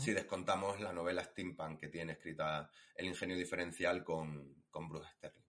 [0.00, 5.46] Si descontamos la novela Steampunk que tiene escrita El ingenio diferencial con, con Bruce Sterling.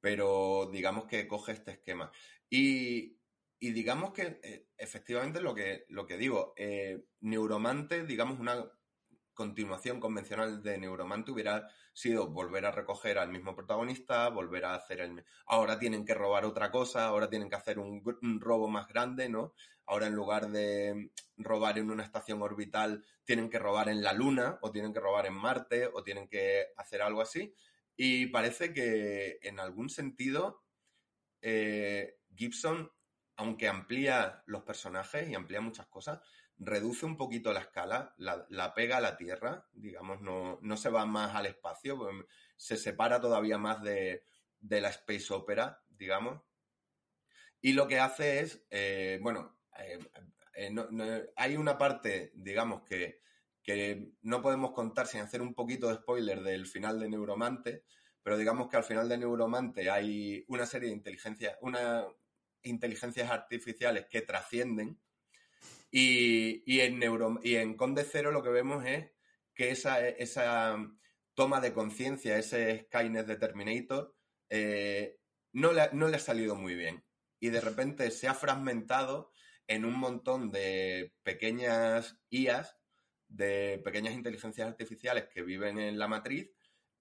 [0.00, 2.10] Pero digamos que coge este esquema.
[2.48, 3.20] Y,
[3.58, 8.66] y digamos que eh, efectivamente lo que, lo que digo, eh, Neuromante, digamos una
[9.36, 15.00] continuación convencional de Neuromante hubiera sido volver a recoger al mismo protagonista, volver a hacer
[15.00, 15.24] el...
[15.46, 18.02] Ahora tienen que robar otra cosa, ahora tienen que hacer un,
[18.40, 19.52] robo más grande, ¿no?
[19.84, 24.58] Ahora en lugar de robar en una estación orbital, tienen que robar en la Luna,
[24.62, 27.54] o tienen que robar en Marte, o tienen que hacer algo así.
[27.94, 30.64] Y parece que en algún sentido
[31.42, 32.90] eh, Gibson
[33.36, 36.20] aunque amplía los personajes y amplía muchas cosas,
[36.58, 41.04] reduce un poquito la escala, la, pega a la Tierra, digamos, no, no, se va
[41.06, 42.14] más al espacio, pues,
[42.56, 44.24] se separa todavía más de,
[44.60, 46.42] la space opera, digamos.
[47.60, 49.98] Y lo que hace es, eh, bueno, eh,
[50.54, 53.20] eh, hay una parte, digamos, que,
[53.62, 57.84] que no podemos contar sin hacer un poquito de spoiler del final de Neuromante,
[58.22, 62.06] pero digamos que al final de Neuromante hay una serie de inteligencia, una,
[62.66, 64.98] inteligencias artificiales que trascienden.
[65.90, 67.00] Y, en,
[67.42, 69.10] y en Conde Cero lo que vemos es
[69.54, 70.76] que esa, esa
[71.34, 74.14] toma de conciencia, ese Skynet de Terminator,
[74.50, 75.18] eh,
[75.52, 77.04] no, le, no le ha salido muy bien.
[77.40, 79.32] Y de repente se ha fragmentado
[79.66, 82.76] en un montón de pequeñas IAs,
[83.28, 86.50] de pequeñas inteligencias artificiales que viven en la matriz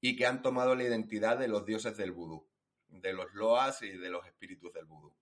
[0.01, 2.49] y que han tomado la identidad de los dioses del vudú,
[2.87, 5.15] de los loas y de los espíritus del vudú.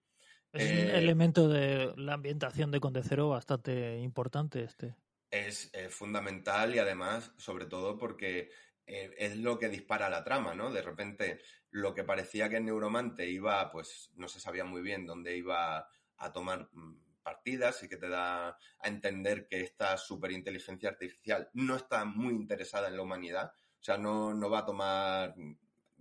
[0.54, 4.96] Es un eh, elemento de la ambientación de Conde Cero bastante importante este.
[5.32, 8.52] Es, fundamental y además, sobre todo porque
[8.86, 10.72] eh, es lo que dispara la trama, ¿no?
[10.72, 15.08] De repente, lo que parecía que el Neuromante iba, pues no se sabía muy bien
[15.08, 20.90] dónde iba a tomar mm, partidas y que te da a entender que esta superinteligencia
[20.90, 25.36] artificial no está muy interesada en la humanidad, o sea, no, no va a tomar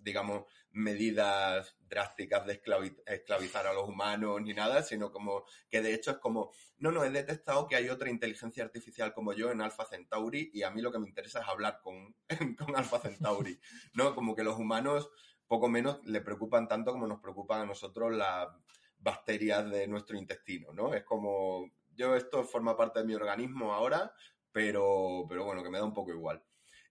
[0.02, 2.60] digamos, medidas drásticas de
[3.06, 7.04] esclavizar a los humanos ni nada, sino como que de hecho es como, no, no,
[7.04, 10.80] he detectado que hay otra inteligencia artificial como yo en Alpha Centauri y a mí
[10.80, 12.14] lo que me interesa es hablar con,
[12.58, 13.58] con Alpha Centauri,
[13.94, 14.14] ¿no?
[14.14, 15.10] Como que los humanos
[15.46, 18.48] poco menos le preocupan tanto como nos preocupan a nosotros las
[18.98, 20.94] bacterias de nuestro intestino, ¿no?
[20.94, 24.14] Es como, yo esto forma parte de mi organismo ahora,
[24.50, 26.42] pero, pero bueno, que me da un poco igual.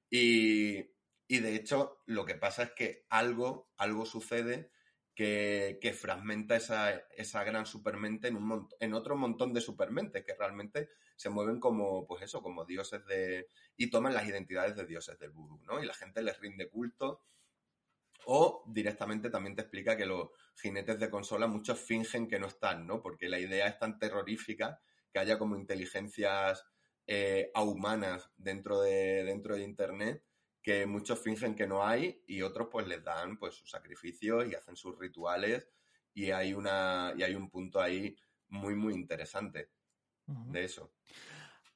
[0.10, 0.86] Y,
[1.32, 4.70] y de hecho, lo que pasa es que algo, algo sucede
[5.16, 10.90] que, fragmenta esa, esa, gran supermente en, un en otro montón de supermentes que realmente
[11.16, 13.48] se mueven como, pues eso, como dioses de...
[13.78, 15.82] y toman las identidades de dioses del vudú, ¿no?
[15.82, 17.24] Y la gente les rinde culto.
[18.26, 22.86] O directamente también te explica que los jinetes de consola muchos fingen que no están,
[22.86, 23.02] ¿no?
[23.02, 24.82] Porque la idea es tan terrorífica
[25.14, 26.66] que haya como inteligencias
[27.08, 30.26] eh, ahumanas dentro de, dentro de Internet
[30.62, 34.56] que muchos fingen que no hay y otros pues les dan pues sus sacrificios y
[34.56, 35.68] hacen sus rituales
[36.14, 38.16] y hay una y hay un punto ahí
[38.50, 39.70] muy muy interesante.
[40.28, 40.92] de eso.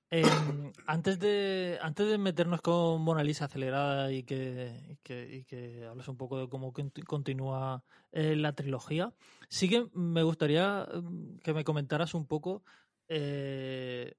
[0.09, 0.23] Em,
[0.87, 6.39] antes, de, antes de meternos con Mona Lisa acelerada y que, que, hables un poco
[6.39, 6.73] de cómo
[7.05, 9.13] continúa eh, la trilogía,
[9.49, 12.63] sí que me gustaría em, que me comentaras un poco.
[13.07, 14.15] Eh,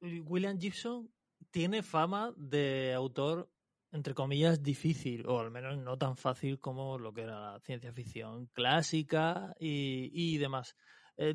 [0.00, 1.10] William Gibson
[1.56, 3.50] tiene fama de autor,
[3.90, 7.94] entre comillas, difícil, o al menos no tan fácil como lo que era la ciencia
[7.94, 10.76] ficción clásica y, y demás.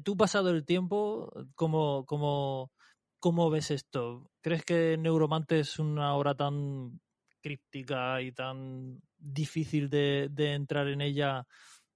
[0.04, 2.72] tú, pasado el tiempo, como, como
[3.22, 4.32] ¿Cómo ves esto?
[4.42, 7.00] ¿Crees que Neuromante es una obra tan
[7.40, 11.46] críptica y tan difícil de, entrar en ella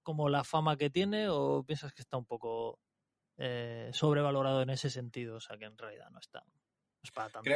[0.04, 2.78] como la fama que tiene o piensas que está un poco
[3.38, 5.38] eh, sobrevalorado en ese sentido?
[5.38, 6.44] O sea, que en realidad no está.
[7.10, 7.50] Para tanto.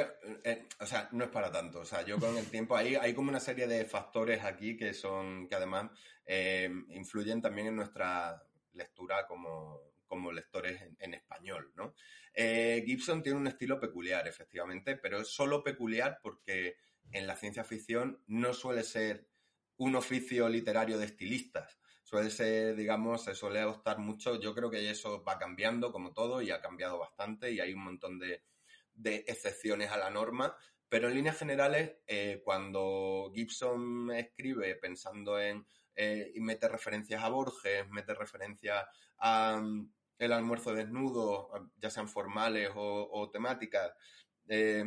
[0.45, 1.81] Eh, o sea, no es para tanto.
[1.81, 5.49] O sea, yo con el tiempo hay, como una serie de factores aquí que son,
[5.49, 5.91] que además
[6.27, 11.95] eh, influyen también en nuestra lectura como, como lectores en, español, ¿no?
[12.35, 16.77] Eh, Gibson tiene un estilo peculiar, efectivamente, pero es solo peculiar porque
[17.13, 19.29] en la ciencia ficción no suele ser
[19.77, 21.79] un oficio literario de estilistas.
[22.03, 24.41] Suele ser, digamos, se suele adoptar mucho.
[24.41, 27.85] Yo creo que eso va cambiando como todo y ha cambiado bastante y hay un
[27.85, 28.43] montón de,
[29.05, 30.57] excepciones a la norma.
[30.89, 37.29] Pero en líneas generales, eh, cuando Gibson escribe pensando en eh, y mete referencias a
[37.29, 38.87] Borges, mete referencias
[39.19, 39.63] a,
[40.19, 43.93] el almuerzo desnudo, ya sean formales o, temáticas,
[44.49, 44.85] eh,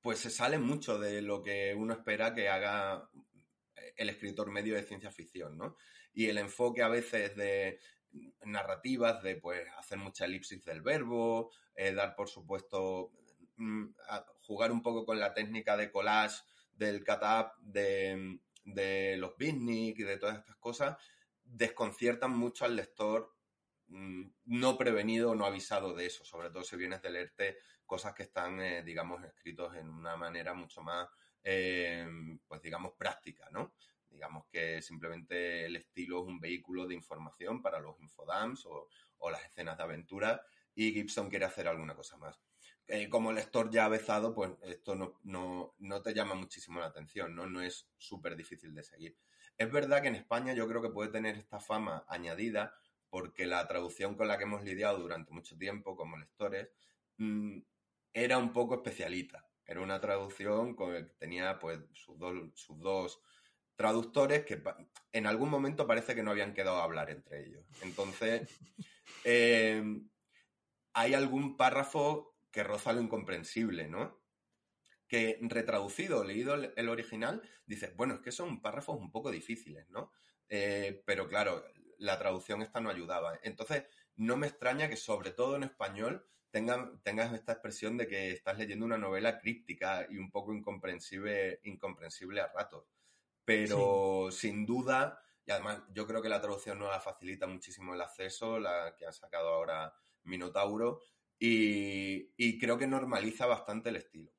[0.00, 3.10] pues se sale mucho de lo que uno espera que haga
[3.96, 5.76] el escritor medio de ciencia ficción, ¿no?
[6.14, 7.78] Y el enfoque a veces de
[8.44, 13.12] narrativas, de pues hacer mucha elipsis del verbo, eh, dar por supuesto,
[13.56, 13.86] mm,
[14.42, 16.42] jugar un poco con la técnica de collage
[16.72, 20.96] del catap, de, de los beatnik y de todas estas cosas,
[21.44, 23.38] desconciertan mucho al lector
[23.88, 28.14] Mm, no prevenido o no avisado de eso, sobre todo si vienes de leerte cosas
[28.14, 31.08] que están, eh, digamos, escritos en una manera mucho más,
[31.42, 32.06] eh,
[32.46, 33.74] pues digamos, práctica, ¿no?
[34.18, 38.88] Digamos que simplemente el estilo es un vehículo de información para los infodams o,
[39.30, 40.42] las escenas de aventura
[40.74, 42.40] y Gibson quiere hacer alguna cosa más.
[42.88, 47.32] Eh, como lector ya avezado, pues esto no, no, no, te llama muchísimo la atención,
[47.36, 47.46] ¿no?
[47.46, 49.16] No es súper difícil de seguir.
[49.56, 52.74] Es verdad que en España yo creo que puede tener esta fama añadida
[53.08, 56.70] porque la traducción con la que hemos lidiado durante mucho tiempo como lectores
[57.18, 57.58] mm,
[58.12, 59.48] era un poco especialita.
[59.68, 63.20] Era una traducción que tenía pues sus dos,
[63.78, 64.60] traductores que
[65.12, 67.64] en algún momento parece que no habían quedado a hablar entre ellos.
[67.80, 68.50] Entonces,
[69.24, 70.00] eh,
[70.94, 74.20] hay algún párrafo que roza lo incomprensible, ¿no?
[75.06, 80.10] Que retraducido, leído el, original, dices, bueno, es que son párrafos un poco difíciles, ¿no?
[80.48, 81.64] Eh, pero claro,
[81.98, 83.38] la traducción esta no ayudaba.
[83.44, 83.84] Entonces,
[84.16, 88.84] no me extraña que sobre todo en español tengas esta expresión de que estás leyendo
[88.84, 92.97] una novela críptica y un poco incomprensible, incomprensible a ratos.
[93.48, 98.58] Pero sin duda, y además yo creo que la traducción nueva facilita muchísimo el acceso,
[98.58, 101.00] la que ha sacado ahora Minotauro,
[101.38, 104.32] y creo que normaliza bastante el estilo.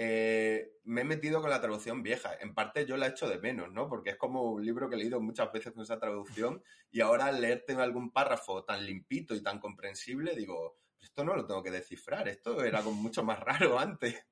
[0.00, 2.30] Eh, me he metido con la traducción vieja.
[2.40, 3.88] En parte yo la echo de menos, ¿no?
[3.88, 7.32] Porque es como un libro que he leído muchas veces con esa traducción y ahora
[7.32, 12.28] leerte algún párrafo tan limpito y tan comprensible, digo, esto no lo tengo que descifrar,
[12.28, 14.24] esto era algo mucho más raro antes.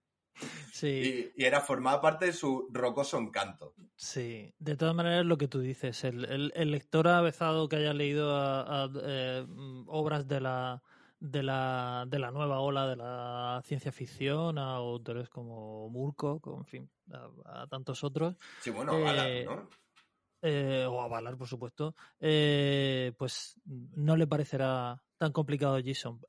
[0.73, 1.33] Sí.
[1.37, 3.75] Y, era formada parte de su rocoso encanto.
[3.97, 8.31] Sí, de todas maneras lo que tú dices, el, lector avezado que haya leído
[9.03, 9.47] eh,
[9.87, 10.83] obras de la
[11.19, 16.65] de la, de la nueva ola de la ciencia ficción a autores como Murko, en
[16.67, 16.91] fin,
[17.45, 18.37] a, tantos otros.
[18.61, 19.69] Sí, bueno, a Valar, eh, ¿no?
[20.43, 26.21] Eh, o a Valar, por supuesto, eh, pues no le parecerá tan complicado a Jason,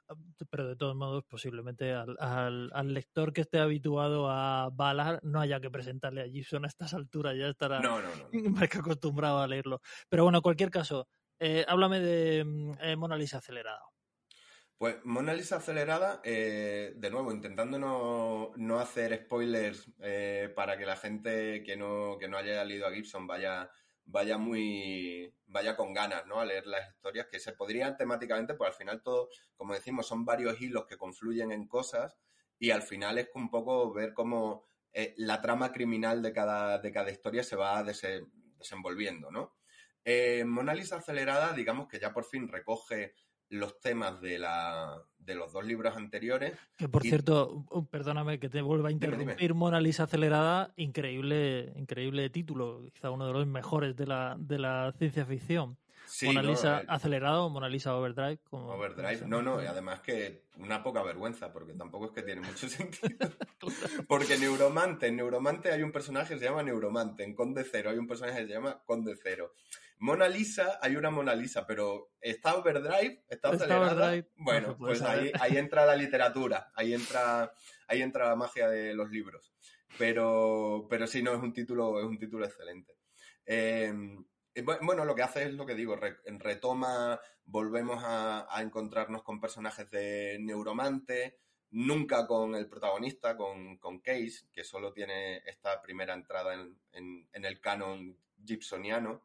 [0.49, 5.59] pero de todos modos posiblemente al, al, lector que esté habituado a Valar no haya
[5.59, 7.81] que presentarle a Jason a estas alturas, ya estará
[8.31, 9.81] más que acostumbrado a leerlo.
[10.09, 11.07] Pero bueno, en cualquier caso,
[11.67, 13.81] háblame de mm, Mona Lisa acelerada.
[14.77, 17.79] Pues Mona Lisa acelerada, eh, de nuevo, intentando
[18.55, 22.91] no, hacer spoilers eh, para que la gente que no, que no haya leído a
[22.91, 23.71] Gibson vaya,
[24.07, 26.39] vaya muy vaya con ganas ¿no?
[26.39, 30.25] a leer las historias que se podrían temáticamente, pues al final todo, como decimos, son
[30.25, 32.17] varios hilos que confluyen en cosas
[32.59, 36.91] y al final es un poco ver cómo eh, la trama criminal de cada, de
[36.91, 39.55] cada historia se va desenvolviendo, ¿no?
[40.45, 43.13] Mona Lisa acelerada, digamos que ya por fin recoge
[43.49, 46.53] los temas de, la, de los dos libros anteriores.
[46.77, 52.29] Que por cierto, uh, perdóname que te vuelva a interrumpir, Mona Lisa Acelerada, increíble, increíble
[52.29, 55.77] título, quizá uno de los mejores de la, de la ciencia ficción.
[56.23, 58.39] Mona Lisa acelerado, Mona Lisa Overdrive.
[58.49, 62.41] Como, overdrive, no, no, y además que una poca vergüenza, porque tampoco es que tiene
[62.41, 63.29] mucho sentido.
[64.07, 67.97] porque Neuromante, en Neuromante hay un personaje que se llama Neuromante, en Conde Cero hay
[67.97, 69.53] un personaje que se llama Conde Cero.
[69.99, 73.23] Mona Lisa, hay una Mona Lisa, pero ¿está Overdrive?
[73.29, 74.23] ¿Está acelerada?
[74.35, 77.53] bueno, pues ahí, ahí entra la literatura, ahí entra,
[77.87, 79.53] ahí entra la magia de los libros.
[79.97, 82.97] Pero, pero sí, no, es un título, es un título excelente.
[83.45, 83.91] Eh,
[84.63, 90.37] bueno, lo que hace es lo que digo, retoma, volvemos a, encontrarnos con personajes de
[90.39, 91.39] Neuromante,
[91.71, 97.59] nunca con el protagonista, con, con Case, que solo tiene esta primera entrada en, el
[97.61, 99.23] canon gibsoniano,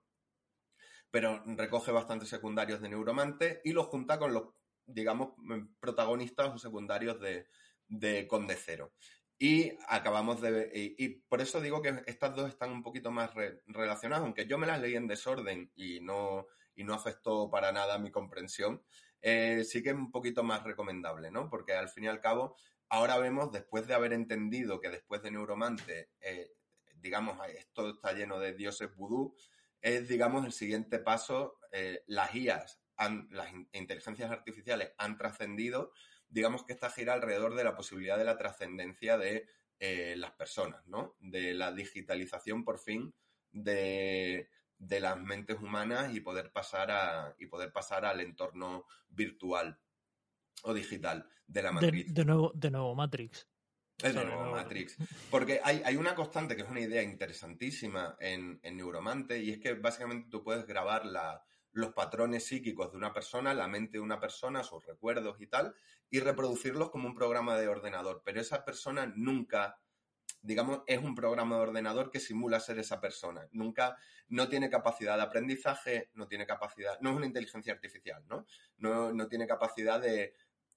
[1.12, 4.44] pero recoge bastantes secundarios de Neuromante y los junta con los,
[4.86, 5.34] digamos,
[5.78, 7.46] protagonistas o secundarios de,
[7.86, 8.94] de Conde Cero.
[9.38, 10.72] Y acabamos de...
[10.74, 13.30] Y, y, por eso digo que estas dos están un poquito más
[13.66, 17.98] relacionadas, aunque yo me las leí en desorden y no, y no afectó para nada
[17.98, 18.82] mi comprensión,
[19.20, 21.50] eh, sí que es un poquito más recomendable, ¿no?
[21.50, 22.56] Porque al fin y al cabo,
[22.88, 26.52] ahora vemos, después de haber entendido que después de Neuromante, eh,
[26.94, 29.36] digamos, esto está lleno de dioses vudú,
[29.82, 35.92] es, digamos, el siguiente paso, eh, las IAS, han, las inteligencias artificiales han trascendido
[36.32, 39.46] digamos que esta gira alrededor de la posibilidad de la trascendencia de
[39.78, 41.14] eh, las personas, ¿no?
[41.20, 43.14] De la digitalización, por fin,
[43.52, 49.78] de, las mentes humanas y poder pasar a y poder pasar al entorno virtual
[50.62, 52.12] o digital de la matriz.
[52.12, 53.46] De, nuevo, de nuevo Matrix.
[54.02, 54.96] Es de nuevo Matrix.
[55.30, 59.74] Porque hay, una constante que es una idea interesantísima en, en Neuromante y es que
[59.74, 64.20] básicamente tú puedes grabar la, los patrones psíquicos de una persona, la mente de una
[64.20, 65.74] persona, sus recuerdos y tal,
[66.10, 68.22] y reproducirlos como un programa de ordenador.
[68.24, 69.78] Pero esa persona nunca,
[70.42, 73.48] digamos, es un programa de ordenador que simula ser esa persona.
[73.52, 73.96] Nunca,
[74.28, 78.46] no tiene capacidad de aprendizaje, no tiene capacidad, no es una inteligencia artificial, ¿no?
[78.76, 80.34] No, no tiene capacidad de,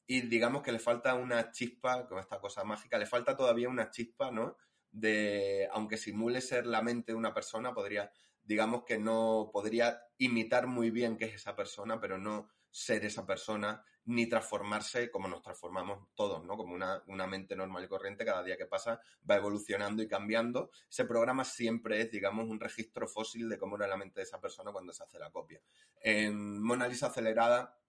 [0.07, 3.89] y digamos que le falta una chispa, con esta cosa mágica, le falta todavía una
[3.89, 4.57] chispa, ¿no?
[4.91, 8.11] De, aunque simule ser la mente de una persona, podría
[8.45, 13.25] digamos que no podría imitar muy bien qué es esa persona, pero no ser esa
[13.25, 16.55] persona ni transformarse como nos transformamos todos, ¿no?
[16.55, 20.69] Como una, mente normal y corriente, cada día que pasa va evolucionando y cambiando.
[20.89, 24.39] Ese programa siempre es, digamos, un registro fósil de cómo era la mente de esa
[24.39, 25.59] persona cuando se hace la copia.
[26.01, 27.79] En Mona Lisa Acelerada,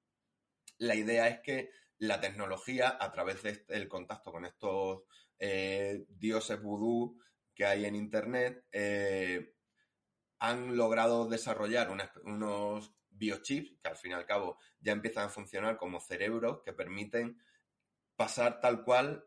[0.79, 5.03] la idea es que la tecnología, a través del este, contacto con estos
[5.39, 7.21] eh, dioses vudú
[7.55, 9.55] que hay en Internet, eh,
[10.39, 11.91] han logrado desarrollar
[12.25, 16.75] unos biochips que al fin y al cabo ya empiezan a funcionar como cerebros que
[16.75, 17.41] permiten
[18.17, 19.27] pasar tal cual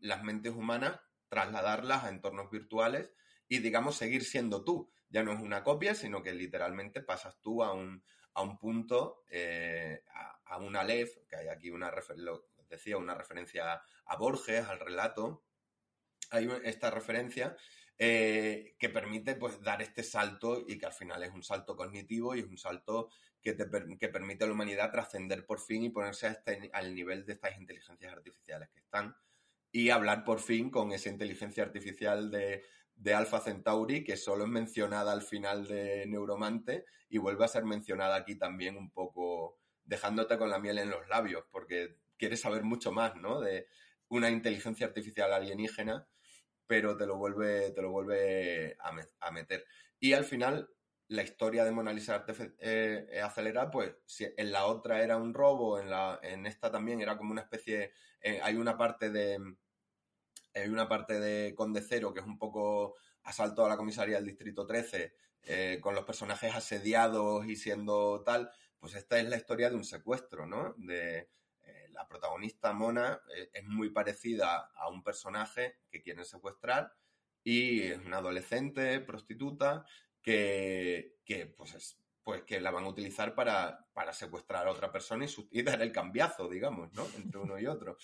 [0.00, 3.12] las mentes humanas, trasladarlas a entornos virtuales
[3.48, 4.90] y digamos seguir siendo tú.
[5.10, 8.02] Ya no es una copia, sino que literalmente pasas tú a un,
[8.34, 10.02] a un punto, eh,
[10.44, 11.92] a, una LEF, que hay aquí una,
[12.68, 15.44] decía, una referencia a Borges, al relato.
[16.30, 17.56] Hay esta referencia
[17.98, 22.34] eh, que permite pues dar este salto y que al final es un salto cognitivo
[22.34, 23.10] y es un salto
[23.40, 23.66] que, te,
[23.98, 27.58] que permite a la humanidad trascender por fin y ponerse este, al nivel de estas
[27.58, 29.16] inteligencias artificiales que están
[29.72, 32.64] y hablar por fin con esa inteligencia artificial de,
[32.98, 37.64] de Alpha Centauri que solo es mencionada al final de Neuromante y vuelve a ser
[37.64, 42.64] mencionada aquí también un poco dejándote con la miel en los labios porque quieres saber
[42.64, 43.40] mucho más, ¿no?
[43.40, 43.68] De
[44.08, 46.06] una inteligencia artificial alienígena
[46.68, 49.64] pero te lo vuelve, te lo vuelve a, meter.
[49.98, 50.70] Y al final,
[51.08, 52.24] la historia de Mona Lisa
[52.60, 57.00] eh, acelera, pues si en la otra era un robo, en, la, en esta también
[57.00, 59.38] era como una especie, eh, hay una parte de,
[60.54, 64.26] hay una parte de Conde Cero que es un poco asalto a la comisaría del
[64.26, 69.70] Distrito 13, eh, con los personajes asediados y siendo tal, pues esta es la historia
[69.70, 70.74] de un secuestro, ¿no?
[70.78, 71.28] De,
[71.98, 76.92] la protagonista Mona eh, es muy parecida a un personaje que quieren secuestrar
[77.42, 79.84] y es una adolescente prostituta
[80.22, 81.16] que,
[81.56, 85.90] pues, pues que la van a utilizar para, secuestrar a otra persona y, dar el
[85.90, 87.06] cambiazo, digamos, ¿no?
[87.16, 87.96] Entre uno y otro.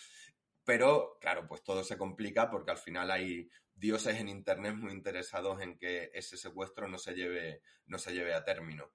[0.65, 5.61] Pero, claro, pues todo se complica porque al final hay dioses en Internet muy interesados
[5.61, 8.93] en que ese secuestro no se lleve, no se lleve a término.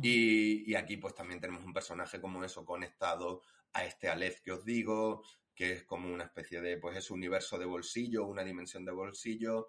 [0.00, 3.42] Y, y, aquí pues también tenemos un personaje como eso conectado
[3.74, 5.22] a este Aleph que os digo,
[5.54, 8.92] que es como una especie de, pues es un universo de bolsillo, una dimensión de
[8.92, 9.68] bolsillo,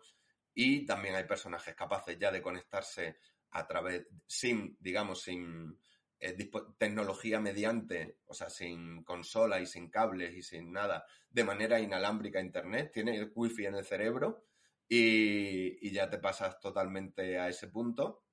[0.53, 3.17] y también hay personajes capaces ya de conectarse
[3.51, 5.77] a través, sin, digamos, sin
[6.25, 11.81] eh, tecnología mediante, o sea, sin consola y sin cables y sin nada, de manera
[11.81, 14.45] inalámbrica Internet, tiene el wifi en el cerebro
[14.87, 18.23] y, ya te pasas totalmente a ese punto.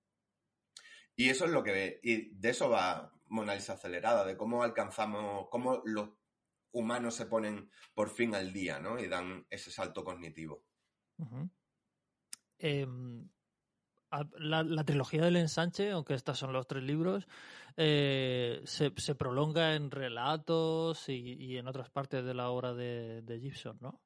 [1.16, 1.98] Y eso es lo que...
[2.04, 6.10] Y de eso va Mona Lisa acelerada, de cómo alcanzamos, cómo los
[6.70, 9.00] humanos se ponen por fin al día, ¿no?
[9.00, 10.64] Y dan ese salto cognitivo.
[14.38, 17.26] La, trilogía del ensanche, aunque estos son los tres libros,
[17.76, 24.00] eh, se, prolonga en relatos y, en otras partes de la obra de, Gibson, ¿no?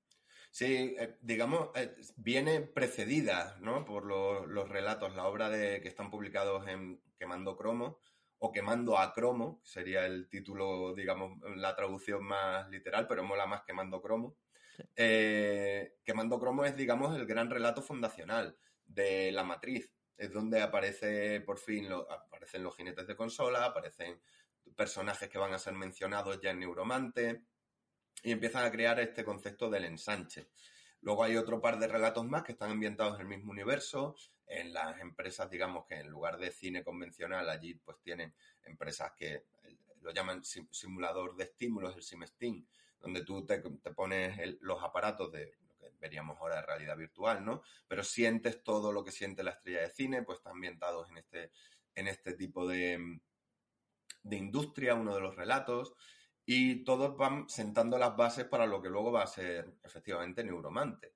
[0.50, 3.84] Sí, eh, digamos, eh, viene precedida ¿no?
[3.84, 7.98] por los relatos, la obra de que están publicados en Quemando Cromo,
[8.38, 13.62] o Quemando a Cromo, sería el título, digamos, la traducción más literal, pero mola más
[13.62, 14.36] Quemando Cromo.
[14.94, 18.56] Quemando Cromo es, digamos, el gran relato fundacional
[18.86, 19.90] de la matriz.
[20.16, 24.20] Es donde aparece, por fin, aparecen los jinetes de consola, aparecen
[24.76, 27.42] personajes que van a ser mencionados ya en Neuromante,
[28.22, 30.48] y empiezan a crear este concepto del ensanche.
[31.02, 34.16] Luego hay otro par de relatos más que están ambientados en el mismo universo,
[34.46, 39.44] en las empresas, digamos que en lugar de cine convencional, allí pues tienen empresas que
[40.00, 42.66] lo llaman simulador de estímulos, el SimSteam,
[43.00, 43.58] donde tú te,
[43.94, 45.54] pones los aparatos de
[46.04, 47.62] veríamos ahora de realidad virtual, ¿no?
[47.88, 51.50] Pero sientes todo lo que siente la estrella de cine, pues están ambientados en este,
[51.94, 53.20] en este tipo de,
[54.22, 55.94] de industria, uno de los relatos
[56.46, 61.14] y todos van sentando las bases para lo que luego va a ser efectivamente Neuromante.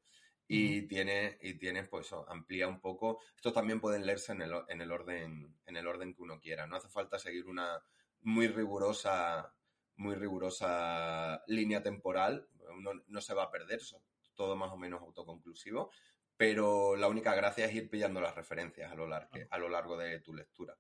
[0.51, 3.20] Y tiene, y tiene, pues amplía un poco.
[3.36, 6.66] Estos también pueden leerse en el, en el orden, en el orden que uno quiera.
[6.66, 7.82] No hace falta seguir una
[8.22, 9.55] muy rigurosa,
[9.97, 12.49] muy rigurosa línea temporal.
[12.74, 14.01] Uno no se va a perder, son
[14.39, 15.91] todo más o menos autoconclusivo.
[16.36, 19.97] Pero la única gracia es ir pillando las referencias a lo largo, a lo largo
[19.97, 20.78] de tu lectura.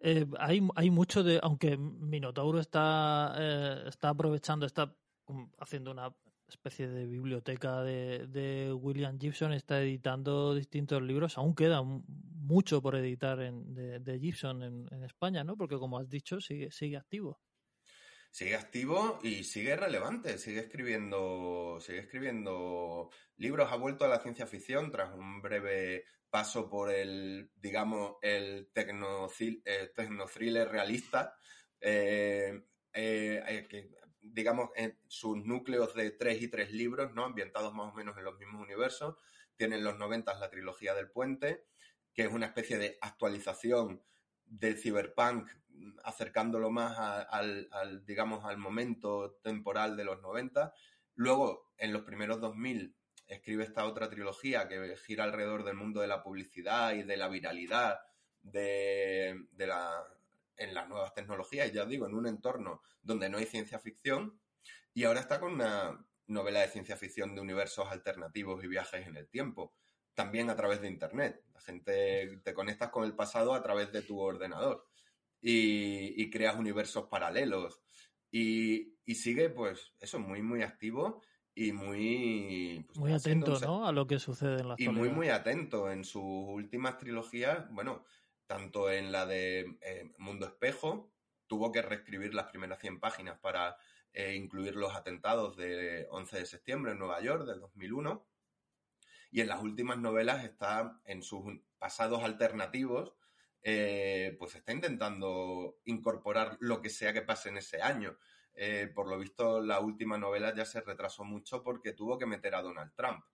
[0.00, 4.92] Eh, hay, hay mucho de, aunque Minotauro está, eh, está aprovechando, está
[5.58, 6.12] haciendo una
[6.48, 13.40] especie de biblioteca de, William Gibson, está editando distintos libros, aún queda mucho por editar
[13.40, 15.56] en, de, Gibson en, España, ¿no?
[15.56, 17.38] Porque como has dicho, sigue, sigue activo.
[18.38, 24.46] Sigue activo y sigue relevante, sigue escribiendo, sigue escribiendo libros, ha vuelto a la ciencia
[24.46, 29.26] ficción tras un breve paso por el, digamos, el tecno,
[29.64, 31.34] eh, realista,
[31.80, 32.62] eh,
[32.92, 33.88] eh,
[34.20, 37.24] digamos, en sus núcleos de tres y tres libros, ¿no?
[37.24, 39.16] Ambientados más o menos en los mismos universos.
[39.56, 41.66] Tienen los noventas la trilogía del puente,
[42.14, 44.00] que es una especie de actualización
[44.48, 45.48] del cyberpunk,
[46.04, 50.72] acercándolo más al, digamos, al momento temporal de los 90.
[51.14, 52.94] Luego, en los primeros 2000,
[53.26, 57.28] escribe esta otra trilogía que gira alrededor del mundo de la publicidad y de la
[57.28, 58.00] viralidad
[58.40, 60.04] de, la,
[60.56, 64.40] en las nuevas tecnologías, ya digo, en un entorno donde no hay ciencia ficción.
[64.94, 69.16] Y ahora está con una novela de ciencia ficción de universos alternativos y viajes en
[69.16, 69.74] el tiempo,
[70.18, 71.44] también a través de Internet.
[71.54, 74.84] La gente te conectas con el pasado a través de tu ordenador
[75.40, 77.80] y, creas universos paralelos.
[78.28, 81.22] Y, y, sigue, pues, eso, muy, muy activo
[81.54, 82.84] y muy...
[82.88, 83.86] Pues, muy atento, ¿no?
[83.86, 85.88] A lo que sucede en la Y muy, muy atento.
[85.88, 88.04] En sus últimas trilogías, bueno,
[88.48, 91.12] tanto en la de eh, Mundo Espejo,
[91.46, 93.76] tuvo que reescribir las primeras 100 páginas para
[94.12, 98.26] eh, incluir los atentados de 11 de septiembre en Nueva York del 2001.
[99.30, 101.42] Y en las últimas novelas está en sus
[101.78, 103.14] pasados alternativos,
[103.62, 108.16] eh, pues está intentando incorporar lo que sea que pase en ese año.
[108.54, 112.54] Eh, por lo visto, la última novela ya se retrasó mucho porque tuvo que meter
[112.54, 113.24] a Donald Trump.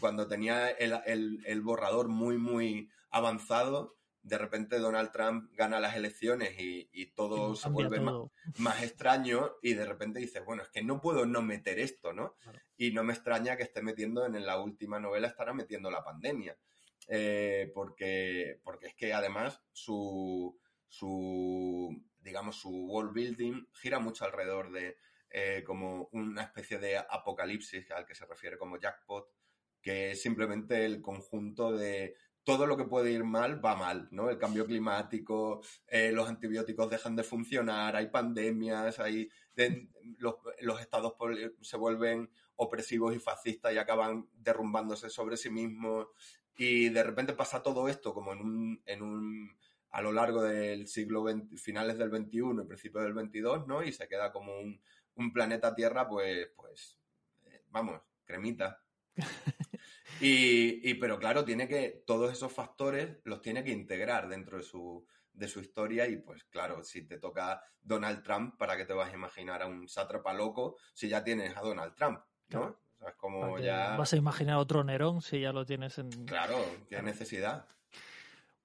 [0.00, 7.06] Cuando tenía el, borrador muy, muy avanzado, de repente Donald Trump gana las elecciones y,
[7.14, 8.00] todo se vuelve
[8.58, 12.36] Más, extraño y de repente dices, bueno, es que no puedo no meter esto, ¿no?
[12.76, 16.56] Y no me extraña que esté metiendo en la última novela, estará metiendo la pandemia.
[17.08, 20.56] Eh, porque, porque es que además su,
[20.86, 24.96] su digamos, su world building gira mucho alrededor de
[25.30, 29.28] eh, como una especie de apocalipsis al que se refiere como jackpot,
[29.80, 32.14] que es simplemente el conjunto de
[32.44, 34.28] todo lo que puede ir mal va mal, ¿no?
[34.28, 39.30] El cambio climático, eh, los antibióticos dejan de funcionar, hay pandemias, hay
[40.18, 41.14] los, los, estados
[41.60, 46.08] se vuelven opresivos y fascistas y acaban derrumbándose sobre sí mismos
[46.56, 49.56] y de repente pasa todo esto como en un, en un
[49.90, 53.82] a lo largo del siglo XX, finales del XXI y principios del XXII, ¿no?
[53.82, 54.80] Y se queda como un,
[55.32, 56.98] planeta Tierra, pues, pues,
[57.44, 58.82] eh, vamos, cremita.
[60.24, 65.04] y, pero claro, tiene que, todos esos factores los tiene que integrar dentro de su,
[65.32, 69.10] de su historia y pues claro, si te toca Donald Trump, ¿para qué te vas
[69.10, 72.20] a imaginar a un sátrapa loco si ya tienes a Donald Trump?
[72.50, 72.78] ¿no?
[73.06, 73.96] es como ya...
[73.96, 76.10] Vas a imaginar otro Nerón si ya lo tienes en...
[76.26, 76.56] Claro,
[76.88, 77.66] qué necesidad.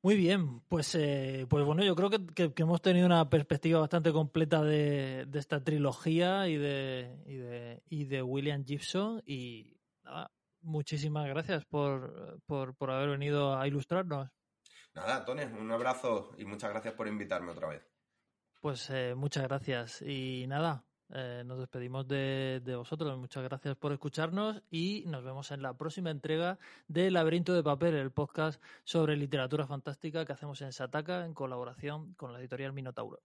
[0.03, 4.61] Muy bien, pues, eh, pues bueno, yo creo que, hemos tenido una perspectiva bastante completa
[4.61, 10.31] de, esta trilogía y de, y de, y de William Gibson y nada,
[10.67, 14.29] muchísimas gracias por, por, por haber venido a ilustrarnos.
[14.93, 17.87] Nada, Tony, un abrazo y muchas gracias por invitarme otra vez.
[18.61, 23.17] Pues eh, muchas gracias y nada, eh, nos despedimos de, de, vosotros.
[23.17, 26.57] Muchas gracias por escucharnos y nos vemos en la próxima entrega
[26.87, 32.13] de Laberinto de Papel, el podcast sobre literatura fantástica que hacemos en Sataka en colaboración
[32.15, 33.21] con la editorial Minotauro.